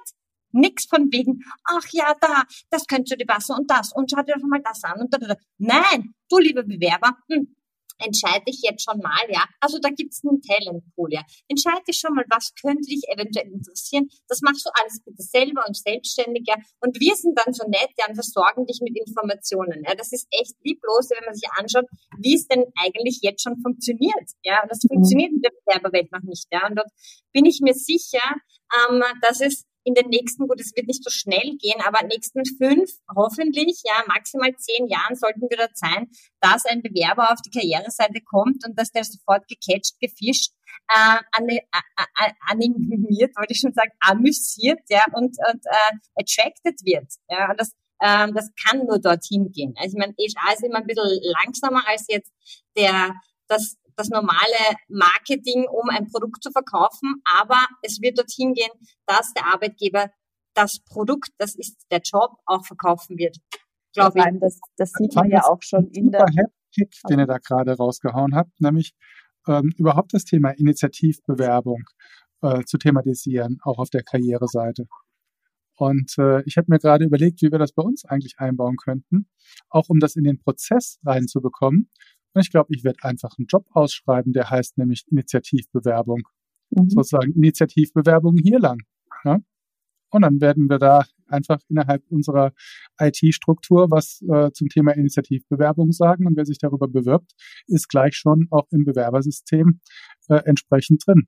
Nix 0.56 0.86
von 0.86 1.10
wegen, 1.10 1.40
ach 1.64 1.86
ja, 1.90 2.14
da, 2.20 2.44
das 2.70 2.86
könnte 2.86 3.16
dir 3.16 3.26
passen 3.26 3.56
und 3.56 3.68
das 3.68 3.92
und 3.92 4.10
schau 4.10 4.22
dir 4.22 4.34
doch 4.34 4.46
mal 4.46 4.62
das 4.62 4.84
an 4.84 5.00
und 5.00 5.12
da, 5.12 5.18
da, 5.18 5.26
da. 5.28 5.36
Nein, 5.58 6.14
du 6.28 6.38
lieber 6.38 6.62
Bewerber, 6.62 7.16
hm, 7.28 7.56
entscheide 7.98 8.44
dich 8.44 8.60
jetzt 8.62 8.84
schon 8.84 8.98
mal, 8.98 9.24
ja. 9.28 9.44
Also 9.60 9.78
da 9.80 9.90
gibt's 9.90 10.22
einen 10.24 10.40
Talentpool, 10.42 11.12
ja. 11.12 11.22
Entscheide 11.48 11.82
dich 11.88 11.98
schon 11.98 12.14
mal, 12.14 12.24
was 12.28 12.52
könnte 12.60 12.88
dich 12.88 13.04
eventuell 13.08 13.50
interessieren. 13.50 14.08
Das 14.28 14.40
machst 14.42 14.64
du 14.66 14.70
alles 14.74 15.00
bitte 15.04 15.22
selber 15.22 15.64
und 15.66 15.76
selbstständig, 15.76 16.44
ja. 16.46 16.56
Und 16.80 16.98
wir 17.00 17.14
sind 17.16 17.38
dann 17.38 17.52
so 17.52 17.66
nett, 17.68 17.90
ja, 17.98 18.06
und 18.08 18.14
versorgen 18.14 18.66
dich 18.66 18.80
mit 18.82 18.96
Informationen, 18.98 19.82
ja. 19.84 19.94
Das 19.94 20.12
ist 20.12 20.26
echt 20.30 20.54
lieblos, 20.62 21.10
wenn 21.10 21.24
man 21.24 21.34
sich 21.34 21.48
anschaut, 21.56 21.86
wie 22.18 22.34
es 22.34 22.46
denn 22.48 22.64
eigentlich 22.76 23.20
jetzt 23.22 23.42
schon 23.42 23.56
funktioniert, 23.62 24.28
ja. 24.42 24.62
Und 24.62 24.70
das 24.70 24.82
mhm. 24.84 24.96
funktioniert 24.96 25.32
in 25.32 25.42
der 25.42 25.52
Bewerberwelt 25.64 26.12
noch 26.12 26.22
nicht, 26.22 26.46
ja. 26.50 26.66
Und 26.68 26.76
dort 26.76 26.90
bin 27.32 27.44
ich 27.46 27.60
mir 27.62 27.74
sicher, 27.74 28.24
ähm, 28.88 29.02
dass 29.20 29.40
es 29.40 29.64
in 29.84 29.94
den 29.94 30.08
nächsten, 30.08 30.48
gut, 30.48 30.60
es 30.60 30.74
wird 30.74 30.86
nicht 30.86 31.04
so 31.04 31.10
schnell 31.10 31.56
gehen, 31.58 31.80
aber 31.84 32.06
nächsten 32.06 32.44
fünf, 32.44 32.90
hoffentlich, 33.14 33.82
ja, 33.84 34.02
maximal 34.08 34.54
zehn 34.56 34.88
Jahren 34.88 35.14
sollten 35.14 35.42
wir 35.42 35.56
dort 35.56 35.76
sein, 35.76 36.08
dass 36.40 36.64
ein 36.64 36.82
Bewerber 36.82 37.30
auf 37.30 37.40
die 37.42 37.50
Karriereseite 37.50 38.20
kommt 38.24 38.66
und 38.66 38.78
dass 38.78 38.90
der 38.90 39.04
sofort 39.04 39.46
gecatcht, 39.46 40.00
gefischt, 40.00 40.52
äh, 40.88 41.18
animiert, 42.48 43.36
wollte 43.36 43.52
ich 43.52 43.60
schon 43.60 43.74
sagen, 43.74 43.92
amüsiert, 44.00 44.80
ja, 44.88 45.04
und, 45.12 45.36
und 45.50 45.66
äh, 45.66 46.20
attracted 46.20 46.80
wird. 46.84 47.12
Ja, 47.28 47.50
und 47.50 47.60
das, 47.60 47.72
äh, 48.00 48.32
das 48.32 48.50
kann 48.66 48.86
nur 48.86 48.98
dorthin 48.98 49.50
gehen. 49.52 49.74
Also 49.76 49.96
ich 49.96 50.00
meine, 50.00 50.14
HR 50.14 50.54
ist 50.54 50.64
immer 50.64 50.78
ein 50.78 50.86
bisschen 50.86 51.20
langsamer 51.44 51.86
als 51.86 52.06
jetzt 52.08 52.32
der 52.76 53.14
das 53.46 53.76
das 53.96 54.08
normale 54.08 54.76
Marketing, 54.88 55.66
um 55.68 55.88
ein 55.90 56.08
Produkt 56.08 56.42
zu 56.42 56.50
verkaufen, 56.50 57.22
aber 57.24 57.58
es 57.82 58.00
wird 58.00 58.18
dorthin 58.18 58.54
gehen, 58.54 58.70
dass 59.06 59.32
der 59.32 59.46
Arbeitgeber 59.46 60.10
das 60.54 60.80
Produkt, 60.80 61.30
das 61.38 61.54
ist 61.54 61.84
der 61.90 62.00
Job, 62.04 62.36
auch 62.46 62.64
verkaufen 62.64 63.18
wird. 63.18 63.38
Glaube 63.92 64.18
ich. 64.18 64.40
Das, 64.40 64.60
das 64.76 64.92
sieht 64.92 65.14
man 65.14 65.30
ja 65.30 65.44
auch 65.44 65.62
schon 65.62 65.88
in 65.88 66.10
der 66.10 66.26
Kick, 66.74 66.92
den 67.08 67.20
ihr 67.20 67.26
da 67.26 67.38
gerade 67.38 67.76
rausgehauen 67.76 68.34
habt, 68.34 68.60
nämlich 68.60 68.94
ähm, 69.46 69.72
überhaupt 69.76 70.14
das 70.14 70.24
Thema 70.24 70.50
Initiativbewerbung 70.50 71.84
äh, 72.42 72.64
zu 72.64 72.78
thematisieren, 72.78 73.58
auch 73.62 73.78
auf 73.78 73.90
der 73.90 74.02
Karriereseite. 74.02 74.86
Und 75.76 76.16
äh, 76.18 76.42
ich 76.44 76.56
habe 76.56 76.66
mir 76.68 76.78
gerade 76.78 77.04
überlegt, 77.04 77.42
wie 77.42 77.50
wir 77.50 77.58
das 77.58 77.72
bei 77.72 77.82
uns 77.82 78.04
eigentlich 78.04 78.38
einbauen 78.38 78.76
könnten, 78.76 79.28
auch 79.68 79.88
um 79.88 79.98
das 79.98 80.16
in 80.16 80.24
den 80.24 80.38
Prozess 80.38 80.98
reinzubekommen. 81.04 81.90
Und 82.34 82.42
ich 82.42 82.50
glaube, 82.50 82.74
ich 82.74 82.84
werde 82.84 82.98
einfach 83.02 83.38
einen 83.38 83.46
Job 83.46 83.66
ausschreiben, 83.70 84.32
der 84.32 84.50
heißt 84.50 84.76
nämlich 84.76 85.04
Initiativbewerbung. 85.10 86.22
Mhm. 86.70 86.90
Sozusagen 86.90 87.32
Initiativbewerbung 87.32 88.36
hier 88.36 88.58
lang. 88.58 88.80
Ja? 89.24 89.38
Und 90.10 90.22
dann 90.22 90.40
werden 90.40 90.68
wir 90.68 90.78
da 90.78 91.04
einfach 91.28 91.58
innerhalb 91.68 92.02
unserer 92.08 92.52
IT-Struktur 93.00 93.90
was 93.90 94.22
äh, 94.22 94.52
zum 94.52 94.68
Thema 94.68 94.92
Initiativbewerbung 94.92 95.92
sagen. 95.92 96.26
Und 96.26 96.36
wer 96.36 96.44
sich 96.44 96.58
darüber 96.58 96.88
bewirbt, 96.88 97.32
ist 97.66 97.88
gleich 97.88 98.14
schon 98.14 98.46
auch 98.50 98.66
im 98.70 98.84
Bewerbersystem 98.84 99.80
äh, 100.28 100.42
entsprechend 100.44 101.06
drin. 101.06 101.26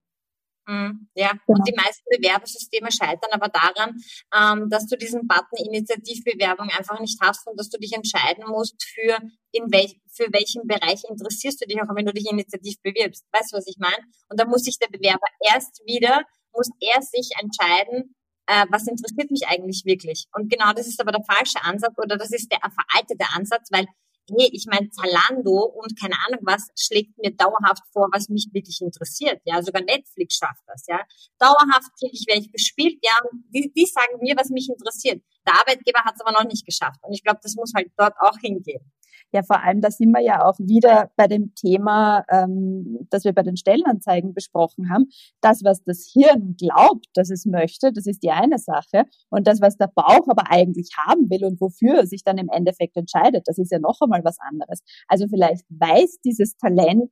Mhm, 0.68 1.08
ja, 1.14 1.30
genau. 1.30 1.42
und 1.46 1.68
die 1.68 1.74
meisten 1.76 2.04
Bewerbersysteme 2.10 2.90
scheitern 2.90 3.30
aber 3.30 3.48
daran, 3.48 3.94
ähm, 4.34 4.68
dass 4.68 4.86
du 4.86 4.96
diesen 4.96 5.26
Button 5.28 5.64
Initiativbewerbung 5.64 6.70
einfach 6.70 6.98
nicht 6.98 7.18
hast 7.22 7.46
und 7.46 7.58
dass 7.58 7.68
du 7.68 7.78
dich 7.78 7.92
entscheiden 7.92 8.44
musst, 8.48 8.82
für, 8.82 9.18
in 9.52 9.70
welch, 9.70 9.96
für 10.10 10.26
welchen 10.32 10.66
Bereich 10.66 11.04
interessierst 11.08 11.62
du 11.62 11.66
dich, 11.66 11.80
auch 11.80 11.94
wenn 11.94 12.06
du 12.06 12.12
dich 12.12 12.28
initiativ 12.28 12.80
bewirbst. 12.82 13.24
Weißt 13.32 13.52
du, 13.52 13.58
was 13.58 13.66
ich 13.68 13.76
meine? 13.78 14.02
Und 14.28 14.40
da 14.40 14.44
muss 14.44 14.62
sich 14.62 14.78
der 14.78 14.88
Bewerber 14.88 15.26
erst 15.40 15.82
wieder, 15.86 16.22
muss 16.52 16.68
er 16.80 17.00
sich 17.02 17.30
entscheiden, 17.40 18.16
äh, 18.46 18.66
was 18.70 18.88
interessiert 18.88 19.30
mich 19.30 19.46
eigentlich 19.46 19.82
wirklich. 19.84 20.26
Und 20.32 20.50
genau 20.50 20.72
das 20.72 20.88
ist 20.88 21.00
aber 21.00 21.12
der 21.12 21.24
falsche 21.24 21.62
Ansatz 21.62 21.94
oder 21.98 22.16
das 22.16 22.32
ist 22.32 22.50
der 22.50 22.58
veraltete 22.58 23.26
Ansatz, 23.34 23.68
weil 23.70 23.86
hey, 24.30 24.48
ich 24.52 24.66
meine, 24.66 24.90
Zalando 24.90 25.64
und 25.64 25.98
keine 25.98 26.14
Ahnung 26.26 26.40
was 26.42 26.68
schlägt 26.78 27.16
mir 27.18 27.30
dauerhaft 27.34 27.82
vor, 27.92 28.08
was 28.12 28.28
mich 28.28 28.48
wirklich 28.52 28.80
interessiert. 28.80 29.40
Ja, 29.44 29.62
sogar 29.62 29.82
Netflix 29.82 30.36
schafft 30.36 30.62
das. 30.66 30.86
Ja, 30.86 31.00
dauerhaft 31.38 31.90
kriege 31.98 32.12
ich 32.14 32.24
welche 32.28 32.50
gespielt. 32.50 32.98
Ja, 33.02 33.14
die, 33.54 33.72
die 33.74 33.86
sagen 33.86 34.18
mir, 34.20 34.36
was 34.36 34.50
mich 34.50 34.68
interessiert. 34.68 35.22
Der 35.46 35.54
Arbeitgeber 35.60 36.00
hat 36.04 36.14
es 36.14 36.20
aber 36.20 36.32
noch 36.32 36.48
nicht 36.48 36.66
geschafft. 36.66 37.00
Und 37.02 37.12
ich 37.12 37.22
glaube, 37.22 37.40
das 37.42 37.54
muss 37.54 37.72
halt 37.74 37.90
dort 37.96 38.14
auch 38.20 38.38
hingehen. 38.38 38.92
Ja, 39.32 39.42
vor 39.42 39.62
allem, 39.62 39.80
da 39.80 39.90
sind 39.90 40.12
wir 40.12 40.22
ja 40.22 40.46
auch 40.46 40.58
wieder 40.58 41.10
bei 41.16 41.26
dem 41.26 41.54
Thema, 41.54 42.24
ähm, 42.30 43.06
das 43.10 43.24
wir 43.24 43.32
bei 43.32 43.42
den 43.42 43.56
Stellenanzeigen 43.56 44.32
besprochen 44.34 44.90
haben. 44.90 45.08
Das, 45.40 45.62
was 45.64 45.82
das 45.82 46.08
Hirn 46.12 46.56
glaubt, 46.56 47.06
dass 47.14 47.30
es 47.30 47.44
möchte, 47.44 47.92
das 47.92 48.06
ist 48.06 48.22
die 48.22 48.30
eine 48.30 48.58
Sache. 48.58 49.04
Und 49.28 49.46
das, 49.46 49.60
was 49.60 49.76
der 49.76 49.90
Bauch 49.94 50.28
aber 50.28 50.50
eigentlich 50.50 50.90
haben 50.96 51.28
will 51.28 51.44
und 51.44 51.60
wofür 51.60 51.96
er 51.96 52.06
sich 52.06 52.22
dann 52.24 52.38
im 52.38 52.48
Endeffekt 52.48 52.96
entscheidet, 52.96 53.42
das 53.46 53.58
ist 53.58 53.72
ja 53.72 53.78
noch 53.78 54.00
einmal 54.00 54.24
was 54.24 54.38
anderes. 54.40 54.80
Also 55.08 55.26
vielleicht 55.28 55.64
weiß 55.70 56.18
dieses 56.24 56.56
Talent 56.56 57.10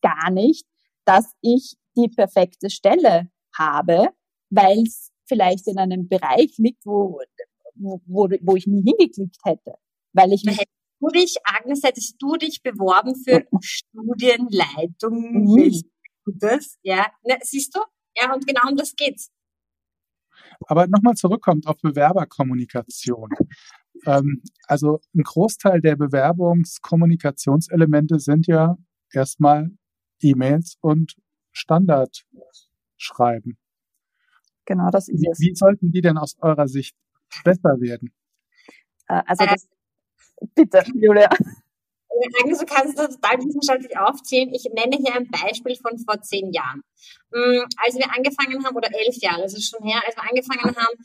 gar 0.00 0.30
nicht, 0.30 0.64
dass 1.04 1.32
ich 1.40 1.74
die 1.96 2.08
perfekte 2.08 2.70
Stelle 2.70 3.28
habe, 3.56 4.08
weil 4.50 4.82
es 4.82 5.10
vielleicht 5.26 5.66
in 5.66 5.78
einem 5.78 6.08
Bereich 6.08 6.54
liegt, 6.58 6.84
wo, 6.86 7.20
wo, 7.74 8.28
wo 8.42 8.56
ich 8.56 8.66
nie 8.66 8.82
hingeklickt 8.82 9.38
hätte. 9.44 9.74
Weil 10.12 10.32
ich 10.32 10.44
mich 10.44 10.62
du 11.02 11.08
dich, 11.08 11.36
Agnes, 11.44 11.82
hättest 11.82 12.14
du 12.20 12.36
dich 12.36 12.62
beworben 12.62 13.16
für 13.16 13.44
Studienleitung? 13.60 15.44
Mhm. 15.44 15.82
Das, 16.24 16.78
ja, 16.82 17.08
ne, 17.24 17.38
siehst 17.42 17.74
du? 17.74 17.80
Ja, 18.16 18.32
und 18.32 18.46
genau 18.46 18.68
um 18.70 18.76
das 18.76 18.94
geht's. 18.94 19.32
Aber 20.66 20.86
nochmal 20.86 21.14
zurückkommt 21.14 21.66
auf 21.66 21.78
Bewerberkommunikation. 21.78 23.30
Ähm, 24.06 24.42
also 24.66 25.00
ein 25.14 25.22
Großteil 25.22 25.80
der 25.80 25.96
Bewerbungskommunikationselemente 25.96 28.20
sind 28.20 28.46
ja 28.46 28.76
erstmal 29.10 29.70
E-Mails 30.20 30.76
und 30.80 31.16
Standardschreiben. 31.52 33.56
Genau, 34.64 34.90
das 34.90 35.08
ist 35.08 35.20
wie, 35.20 35.28
es. 35.30 35.40
Wie 35.40 35.54
sollten 35.54 35.92
die 35.92 36.00
denn 36.00 36.16
aus 36.18 36.36
eurer 36.40 36.66
Sicht 36.68 36.96
besser 37.44 37.80
werden? 37.80 38.12
Äh, 39.08 39.22
also 39.26 39.44
das, 39.44 39.68
Bitte, 40.54 40.84
Julia. 40.94 41.28
Eigentlich 42.40 42.58
so 42.58 42.66
kannst 42.66 42.98
du 42.98 43.08
total 43.08 43.38
wissenschaftlich 43.38 43.96
aufzählen. 43.98 44.52
Ich 44.54 44.64
nenne 44.72 44.96
hier 44.96 45.14
ein 45.14 45.28
Beispiel 45.30 45.76
von 45.76 45.98
vor 45.98 46.20
zehn 46.22 46.52
Jahren. 46.52 46.82
Hm, 47.32 47.64
als 47.76 47.96
wir 47.96 48.14
angefangen 48.14 48.64
haben, 48.64 48.76
oder 48.76 48.88
elf 48.92 49.16
Jahre, 49.16 49.42
das 49.42 49.54
ist 49.54 49.70
schon 49.70 49.82
her, 49.82 50.00
als 50.06 50.14
wir 50.16 50.22
angefangen 50.22 50.76
haben, 50.76 50.96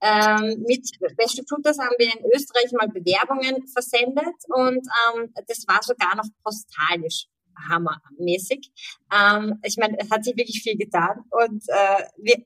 ähm, 0.00 0.64
mit 0.66 0.88
Best 1.16 1.38
Recruiters 1.38 1.78
haben 1.78 1.94
wir 1.98 2.06
in 2.06 2.24
Österreich 2.34 2.72
mal 2.72 2.88
Bewerbungen 2.88 3.66
versendet 3.68 4.36
und 4.48 4.86
ähm, 5.14 5.32
das 5.46 5.64
war 5.68 5.82
sogar 5.82 6.16
noch 6.16 6.28
postalisch 6.42 7.26
hammermäßig. 7.68 8.70
Ähm, 9.12 9.58
ich 9.62 9.76
meine, 9.76 9.98
es 9.98 10.10
hat 10.10 10.24
sich 10.24 10.36
wirklich 10.36 10.62
viel 10.62 10.76
getan 10.76 11.24
und 11.30 11.64
äh, 11.68 12.04
wir 12.18 12.44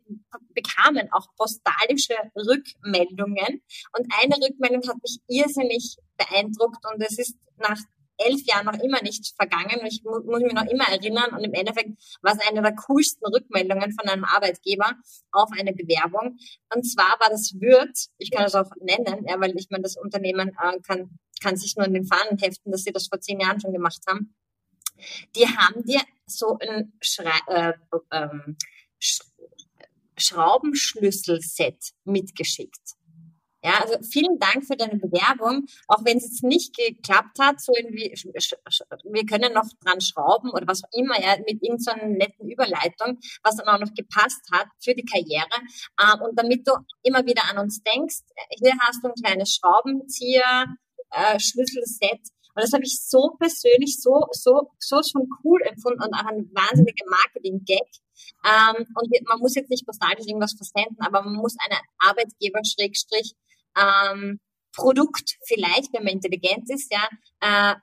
bekamen 0.55 1.09
auch 1.13 1.27
postalische 1.37 2.15
Rückmeldungen 2.37 3.63
und 3.97 4.07
eine 4.23 4.37
Rückmeldung 4.37 4.89
hat 4.89 5.03
mich 5.03 5.19
irrsinnig 5.29 5.97
beeindruckt 6.17 6.85
und 6.93 7.03
es 7.03 7.19
ist 7.19 7.37
nach 7.57 7.79
elf 8.19 8.43
Jahren 8.47 8.67
noch 8.67 8.79
immer 8.83 9.01
nicht 9.03 9.35
vergangen 9.37 9.81
und 9.81 9.87
ich 9.87 10.03
mu 10.05 10.21
muss 10.25 10.43
mich 10.43 10.53
noch 10.53 10.67
immer 10.67 10.89
erinnern 10.89 11.35
und 11.35 11.45
im 11.45 11.55
Endeffekt 11.55 11.91
war 12.21 12.35
es 12.35 12.49
eine 12.49 12.63
der 12.63 12.75
coolsten 12.75 13.25
Rückmeldungen 13.27 13.93
von 13.93 14.09
einem 14.09 14.25
Arbeitgeber 14.25 14.93
auf 15.33 15.51
eine 15.59 15.73
Bewerbung 15.73 16.37
und 16.75 16.83
zwar 16.85 17.19
war 17.21 17.31
das 17.31 17.55
Wirt, 17.61 17.97
ich 18.19 18.31
kann 18.31 18.45
das 18.45 18.55
auch 18.55 18.71
nennen, 18.81 19.25
ja, 19.27 19.41
weil 19.41 19.57
ich 19.57 19.69
meine, 19.71 19.83
das 19.83 19.97
Unternehmen 19.97 20.49
äh, 20.49 20.81
kann, 20.81 21.19
kann 21.41 21.57
sich 21.57 21.77
nur 21.77 21.87
in 21.87 21.95
den 21.95 22.07
Fahnen 22.07 22.39
heften, 22.39 22.73
dass 22.73 22.83
sie 22.83 22.93
das 22.93 23.07
vor 23.07 23.21
zehn 23.21 23.41
Jahren 23.41 23.61
schon 23.61 23.73
gemacht 23.73 24.03
haben 24.09 24.35
die 25.37 25.47
haben 25.47 25.85
dir 25.85 26.01
so 26.27 26.59
ein 26.59 26.93
Schrei 27.01 27.39
äh, 27.49 27.73
ähm, 28.13 28.57
Sch 28.99 29.21
Schraubenschlüsselset 30.17 31.93
mitgeschickt. 32.05 32.99
Ja, 33.63 33.81
also 33.83 33.99
vielen 34.09 34.39
Dank 34.39 34.65
für 34.65 34.77
deine 34.77 34.99
Bewerbung. 34.99 35.67
Auch 35.89 36.05
wenn 36.05 36.19
es 36.19 36.25
jetzt 36.25 36.45
nicht 36.45 36.77
geklappt 36.77 37.39
hat, 37.41 37.61
so 37.61 37.73
irgendwie, 37.77 38.15
wir 38.15 39.27
können 39.27 39.53
noch 39.53 39.67
dran 39.85 40.01
schrauben 40.01 40.51
oder 40.51 40.67
was 40.69 40.85
auch 40.85 40.93
immer, 40.93 41.21
ja, 41.21 41.37
mit 41.39 41.63
irgendeiner 41.63 42.01
so 42.01 42.07
netten 42.07 42.49
Überleitung, 42.49 43.19
was 43.43 43.57
dann 43.57 43.67
auch 43.67 43.81
noch 43.81 43.93
gepasst 43.95 44.43
hat 44.53 44.69
für 44.81 44.95
die 44.95 45.05
Karriere. 45.05 45.49
Ähm, 46.01 46.23
und 46.23 46.39
damit 46.39 46.69
du 46.69 46.73
immer 47.03 47.27
wieder 47.27 47.43
an 47.51 47.59
uns 47.59 47.83
denkst, 47.83 48.21
hier 48.61 48.75
hast 48.81 49.03
du 49.03 49.09
ein 49.09 49.23
kleines 49.23 49.55
Schraubenzieher, 49.57 50.67
äh, 51.11 51.41
Schlüsselset, 51.41 52.21
und 52.55 52.63
das 52.63 52.73
habe 52.73 52.85
ich 52.85 53.01
so 53.01 53.37
persönlich, 53.39 54.01
so, 54.01 54.27
so, 54.33 54.71
so 54.79 55.01
schon 55.03 55.29
cool 55.45 55.61
empfunden 55.63 56.03
und 56.03 56.15
auch 56.15 56.27
ein 56.27 56.51
wahnsinniger 56.53 57.07
Marketing-Gag. 57.09 57.89
Ähm, 58.45 58.87
und 58.95 59.29
man 59.29 59.39
muss 59.39 59.55
jetzt 59.55 59.71
nicht 59.71 59.87
postalisch 59.87 60.27
irgendwas 60.27 60.55
versenden, 60.55 60.97
aber 61.01 61.23
man 61.23 61.35
muss 61.35 61.57
einen 61.61 61.79
Arbeitgeber 61.99 62.61
Schrägstrich 62.65 63.35
ähm, 63.77 64.41
Produkt 64.73 65.39
vielleicht, 65.47 65.93
wenn 65.93 66.05
man 66.05 66.15
intelligent 66.15 66.71
ist, 66.71 66.93
ja, 66.93 67.09
äh, 67.41 67.75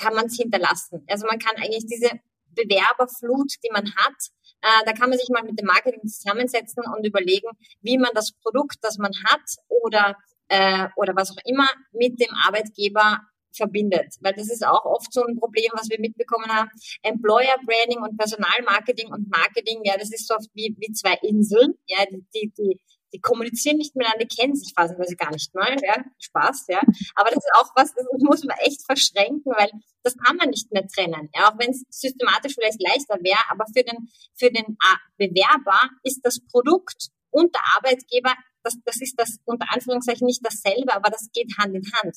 kann 0.00 0.14
man 0.14 0.26
es 0.26 0.36
hinterlassen. 0.36 1.04
Also 1.08 1.26
man 1.26 1.38
kann 1.38 1.56
eigentlich 1.56 1.86
diese 1.86 2.10
Bewerberflut, 2.54 3.52
die 3.64 3.70
man 3.72 3.84
hat, 3.96 4.16
äh, 4.62 4.84
da 4.84 4.92
kann 4.92 5.10
man 5.10 5.18
sich 5.18 5.28
mal 5.28 5.44
mit 5.44 5.58
dem 5.58 5.66
Marketing 5.66 6.06
zusammensetzen 6.08 6.82
und 6.96 7.06
überlegen, 7.06 7.48
wie 7.80 7.98
man 7.98 8.10
das 8.14 8.32
Produkt, 8.32 8.78
das 8.82 8.98
man 8.98 9.12
hat 9.24 9.42
oder 9.68 10.16
äh, 10.48 10.88
oder 10.96 11.14
was 11.14 11.30
auch 11.30 11.42
immer 11.44 11.68
mit 11.92 12.20
dem 12.20 12.34
Arbeitgeber 12.46 13.20
verbindet. 13.52 14.14
Weil 14.20 14.34
das 14.34 14.50
ist 14.50 14.66
auch 14.66 14.84
oft 14.84 15.12
so 15.12 15.24
ein 15.24 15.38
Problem, 15.38 15.70
was 15.74 15.88
wir 15.88 16.00
mitbekommen 16.00 16.48
haben. 16.48 16.70
Employer 17.02 17.56
Branding 17.64 18.02
und 18.02 18.16
Personalmarketing 18.16 19.12
und 19.12 19.28
Marketing, 19.30 19.80
ja, 19.84 19.96
das 19.96 20.12
ist 20.12 20.26
so 20.26 20.34
oft 20.34 20.48
wie, 20.54 20.74
wie 20.78 20.92
zwei 20.92 21.14
Inseln. 21.22 21.74
Ja, 21.86 22.04
die, 22.10 22.24
die, 22.34 22.52
die, 22.56 22.80
die 23.12 23.20
kommunizieren 23.20 23.78
nicht 23.78 23.96
miteinander, 23.96 24.24
die 24.24 24.36
kennen 24.36 24.54
sich 24.54 24.72
phasenweise 24.74 25.16
gar 25.16 25.30
nicht 25.32 25.54
mal, 25.54 25.76
ja, 25.82 26.04
Spaß, 26.18 26.66
ja. 26.68 26.80
Aber 27.14 27.30
das 27.30 27.38
ist 27.38 27.50
auch 27.58 27.70
was, 27.74 27.94
das 27.94 28.06
muss 28.18 28.44
man 28.44 28.56
echt 28.58 28.84
verschränken, 28.84 29.52
weil 29.56 29.70
das 30.02 30.16
kann 30.16 30.36
man 30.36 30.50
nicht 30.50 30.72
mehr 30.72 30.86
trennen, 30.86 31.30
ja, 31.34 31.50
auch 31.50 31.58
wenn 31.58 31.70
es 31.70 31.84
systematisch 31.88 32.54
vielleicht 32.54 32.82
leichter 32.82 33.18
wäre, 33.22 33.40
aber 33.50 33.64
für 33.74 33.82
den, 33.82 34.08
für 34.34 34.50
den 34.50 34.76
Bewerber 35.16 35.80
ist 36.02 36.20
das 36.22 36.40
Produkt 36.50 37.08
und 37.30 37.54
der 37.54 37.62
Arbeitgeber, 37.76 38.34
das, 38.62 38.76
das 38.84 39.00
ist 39.00 39.14
das 39.18 39.38
unter 39.44 39.66
Anführungszeichen 39.72 40.26
nicht 40.26 40.44
dasselbe, 40.44 40.94
aber 40.94 41.10
das 41.10 41.28
geht 41.32 41.56
Hand 41.58 41.74
in 41.74 41.84
Hand. 41.94 42.16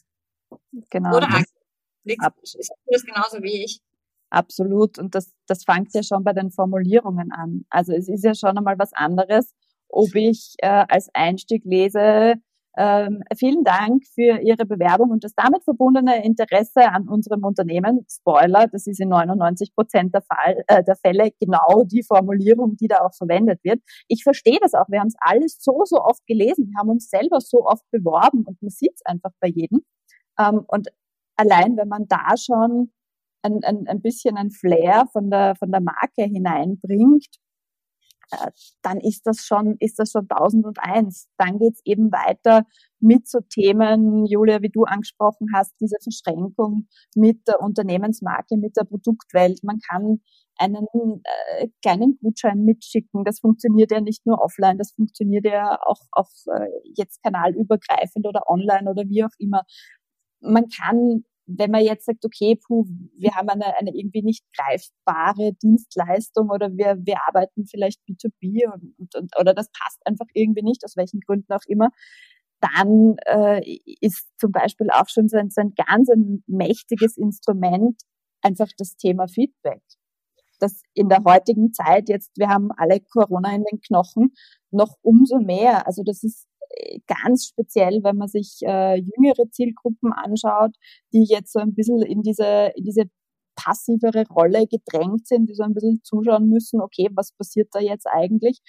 Genau. 0.90 1.18
Oder 1.18 1.28
ist 2.44 2.72
das 2.88 3.04
genauso 3.04 3.42
wie 3.42 3.64
ich? 3.64 3.82
Absolut. 4.30 4.98
Und 4.98 5.14
das, 5.14 5.34
das 5.48 5.64
fängt 5.64 5.94
ja 5.94 6.04
schon 6.04 6.24
bei 6.24 6.34
den 6.34 6.52
Formulierungen 6.52 7.32
an. 7.32 7.66
Also 7.70 7.94
es 7.94 8.08
ist 8.08 8.24
ja 8.24 8.34
schon 8.34 8.58
einmal 8.58 8.80
was 8.80 8.94
anderes, 8.94 9.54
ob 9.90 10.16
ich 10.16 10.56
äh, 10.60 10.86
als 10.88 11.10
Einstieg 11.14 11.64
lese, 11.66 12.36
ähm, 12.78 13.22
vielen 13.36 13.66
Dank 13.66 14.04
für 14.16 14.40
Ihre 14.40 14.66
Bewerbung 14.66 15.10
und 15.10 15.26
das 15.26 15.34
damit 15.36 15.64
verbundene 15.64 16.24
Interesse 16.24 16.90
an 16.90 17.10
unserem 17.10 17.44
Unternehmen. 17.44 18.06
Spoiler, 18.10 18.68
das 18.72 18.88
ist 18.88 19.02
in 19.02 19.10
99 19.10 19.76
Prozent 19.76 20.14
der, 20.14 20.22
Fall, 20.22 20.64
äh, 20.68 20.82
der 20.84 20.96
Fälle 20.96 21.32
genau 21.40 21.84
die 21.84 22.04
Formulierung, 22.04 22.78
die 22.78 22.88
da 22.88 23.00
auch 23.00 23.14
verwendet 23.14 23.60
wird. 23.64 23.82
Ich 24.08 24.24
verstehe 24.24 24.58
das 24.62 24.74
auch. 24.74 24.88
Wir 24.88 25.02
haben 25.02 25.08
es 25.10 25.16
alles 25.20 25.58
so, 25.60 25.82
so 25.84 25.98
oft 25.98 26.26
gelesen. 26.28 26.70
Wir 26.70 26.80
haben 26.80 26.90
uns 26.90 27.10
selber 27.10 27.42
so 27.42 27.66
oft 27.66 27.84
beworben 27.92 28.46
und 28.46 28.62
man 28.62 28.70
sieht 28.70 28.94
es 28.96 29.06
einfach 29.06 29.32
bei 29.42 29.50
jedem. 29.50 29.82
Ähm, 30.42 30.64
und 30.68 30.88
allein, 31.36 31.78
wenn 31.78 31.88
man 31.88 32.08
da 32.08 32.36
schon 32.38 32.92
ein, 33.44 33.64
ein, 33.64 33.88
ein 33.88 34.02
bisschen 34.02 34.38
ein 34.38 34.52
Flair 34.52 35.08
von 35.12 35.30
der, 35.30 35.56
von 35.56 35.72
der 35.72 35.82
Marke 35.82 36.24
hineinbringt, 36.24 37.28
äh, 38.32 38.52
dann 38.82 39.00
ist 39.00 39.28
das 39.28 39.46
schon, 39.46 39.76
ist 39.80 40.00
das 40.00 40.12
schon 40.12 40.28
1001. 40.30 41.28
Dann 41.38 41.60
geht's 41.60 41.82
eben 41.86 42.12
weiter 42.12 42.64
mit 43.00 43.28
so 43.28 43.40
Themen, 43.42 44.26
Julia, 44.26 44.62
wie 44.62 44.70
du 44.70 44.84
angesprochen 44.84 45.48
hast, 45.54 45.74
diese 45.82 45.98
Verschränkung 46.02 46.88
mit 47.16 47.48
der 47.48 47.60
Unternehmensmarke, 47.62 48.58
mit 48.58 48.78
der 48.78 48.86
Produktwelt. 48.86 49.64
Man 49.64 49.80
kann 49.80 50.22
einen 50.58 50.88
äh, 51.24 51.68
kleinen 51.82 52.20
Gutschein 52.22 52.64
mitschicken. 52.64 53.26
Das 53.26 53.40
funktioniert 53.40 53.92
ja 53.92 54.00
nicht 54.02 54.26
nur 54.26 54.42
offline, 54.42 54.78
das 54.78 54.92
funktioniert 54.92 55.46
ja 55.46 55.78
auch, 55.82 56.02
auch 56.12 56.30
äh, 56.54 56.68
jetzt 56.96 57.22
kanalübergreifend 57.24 58.28
oder 58.28 58.44
online 58.48 58.90
oder 58.90 59.04
wie 59.10 59.24
auch 59.24 59.36
immer. 59.40 59.64
Man 60.42 60.68
kann 60.70 61.24
wenn 61.58 61.72
man 61.72 61.84
jetzt 61.84 62.06
sagt, 62.06 62.26
okay, 62.26 62.56
puh, 62.56 62.86
wir 63.18 63.36
haben 63.36 63.50
eine, 63.50 63.78
eine 63.78 63.92
irgendwie 63.94 64.22
nicht 64.22 64.44
greifbare 64.56 65.54
Dienstleistung 65.62 66.50
oder 66.50 66.72
wir, 66.76 66.98
wir 67.04 67.18
arbeiten 67.28 67.66
vielleicht 67.66 68.00
B2B 68.08 68.72
und, 68.72 68.94
und, 68.98 69.16
und, 69.16 69.40
oder 69.40 69.54
das 69.54 69.70
passt 69.72 70.00
einfach 70.06 70.28
irgendwie 70.34 70.64
nicht, 70.64 70.84
aus 70.86 70.96
welchen 70.96 71.20
Gründen 71.22 71.52
auch 71.54 71.66
immer, 71.68 71.90
dann 72.60 73.16
äh, 73.26 73.80
ist 74.02 74.28
zum 74.40 74.52
Beispiel 74.52 74.90
auch 74.92 75.10
schon 75.10 75.28
so 75.28 75.38
ein, 75.38 75.50
so 75.50 75.62
ein 75.62 75.74
ganz 75.76 76.10
ein 76.10 76.44
mächtiges 76.48 77.18
Instrument 77.18 78.00
einfach 78.42 78.70
das 78.78 78.96
Thema 78.96 79.28
Feedback. 79.28 79.82
Das 80.60 80.84
in 80.94 81.10
der 81.10 81.24
heutigen 81.24 81.74
Zeit 81.74 82.08
jetzt, 82.08 82.32
wir 82.38 82.50
haben 82.50 82.70
alle 82.78 83.00
Corona 83.00 83.54
in 83.56 83.64
den 83.64 83.82
Knochen, 83.82 84.34
noch 84.70 84.96
umso 85.02 85.40
mehr. 85.40 85.88
Also 85.88 86.04
das 86.04 86.24
ist 86.24 86.48
ganz 87.08 87.46
speziell, 87.48 88.04
wenn 88.04 88.18
man 88.18 88.28
sich 88.28 88.60
äh, 88.64 88.96
jüngere 88.96 89.50
Zielgruppen 89.52 90.14
anschaut, 90.14 90.76
die 91.14 91.26
jetzt 91.28 91.54
so 91.54 91.60
ein 91.60 91.74
bisschen 91.74 92.02
in 92.02 92.22
diese, 92.22 92.72
in 92.76 92.84
diese 92.84 93.04
passivere 93.56 94.26
Rolle 94.30 94.66
gedrängt 94.68 95.28
sind, 95.28 95.50
die 95.50 95.56
so 95.56 95.64
ein 95.64 95.74
bisschen 95.74 96.02
zuschauen 96.04 96.50
müssen, 96.50 96.82
okay, 96.82 97.10
was 97.14 97.34
passiert 97.34 97.70
da 97.74 97.80
jetzt 97.80 98.08
eigentlich? 98.08 98.60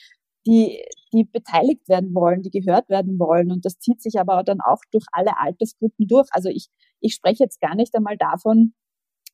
Die, 0.47 0.83
die 1.13 1.25
beteiligt 1.25 1.89
werden 1.89 2.15
wollen, 2.15 2.43
die 2.43 2.51
gehört 2.51 2.89
werden 2.89 3.19
wollen. 3.19 3.53
Und 3.53 3.65
das 3.65 3.79
zieht 3.79 4.03
sich 4.03 4.19
aber 4.19 4.43
dann 4.43 4.61
auch 4.61 4.81
durch 4.91 5.05
alle 5.13 5.39
Altersgruppen 5.39 6.09
durch. 6.09 6.29
Also 6.33 6.49
ich, 6.49 6.69
ich 7.01 7.15
spreche 7.15 7.45
jetzt 7.45 7.61
gar 7.61 7.77
nicht 7.77 7.95
einmal 7.95 8.17
davon, 8.17 8.75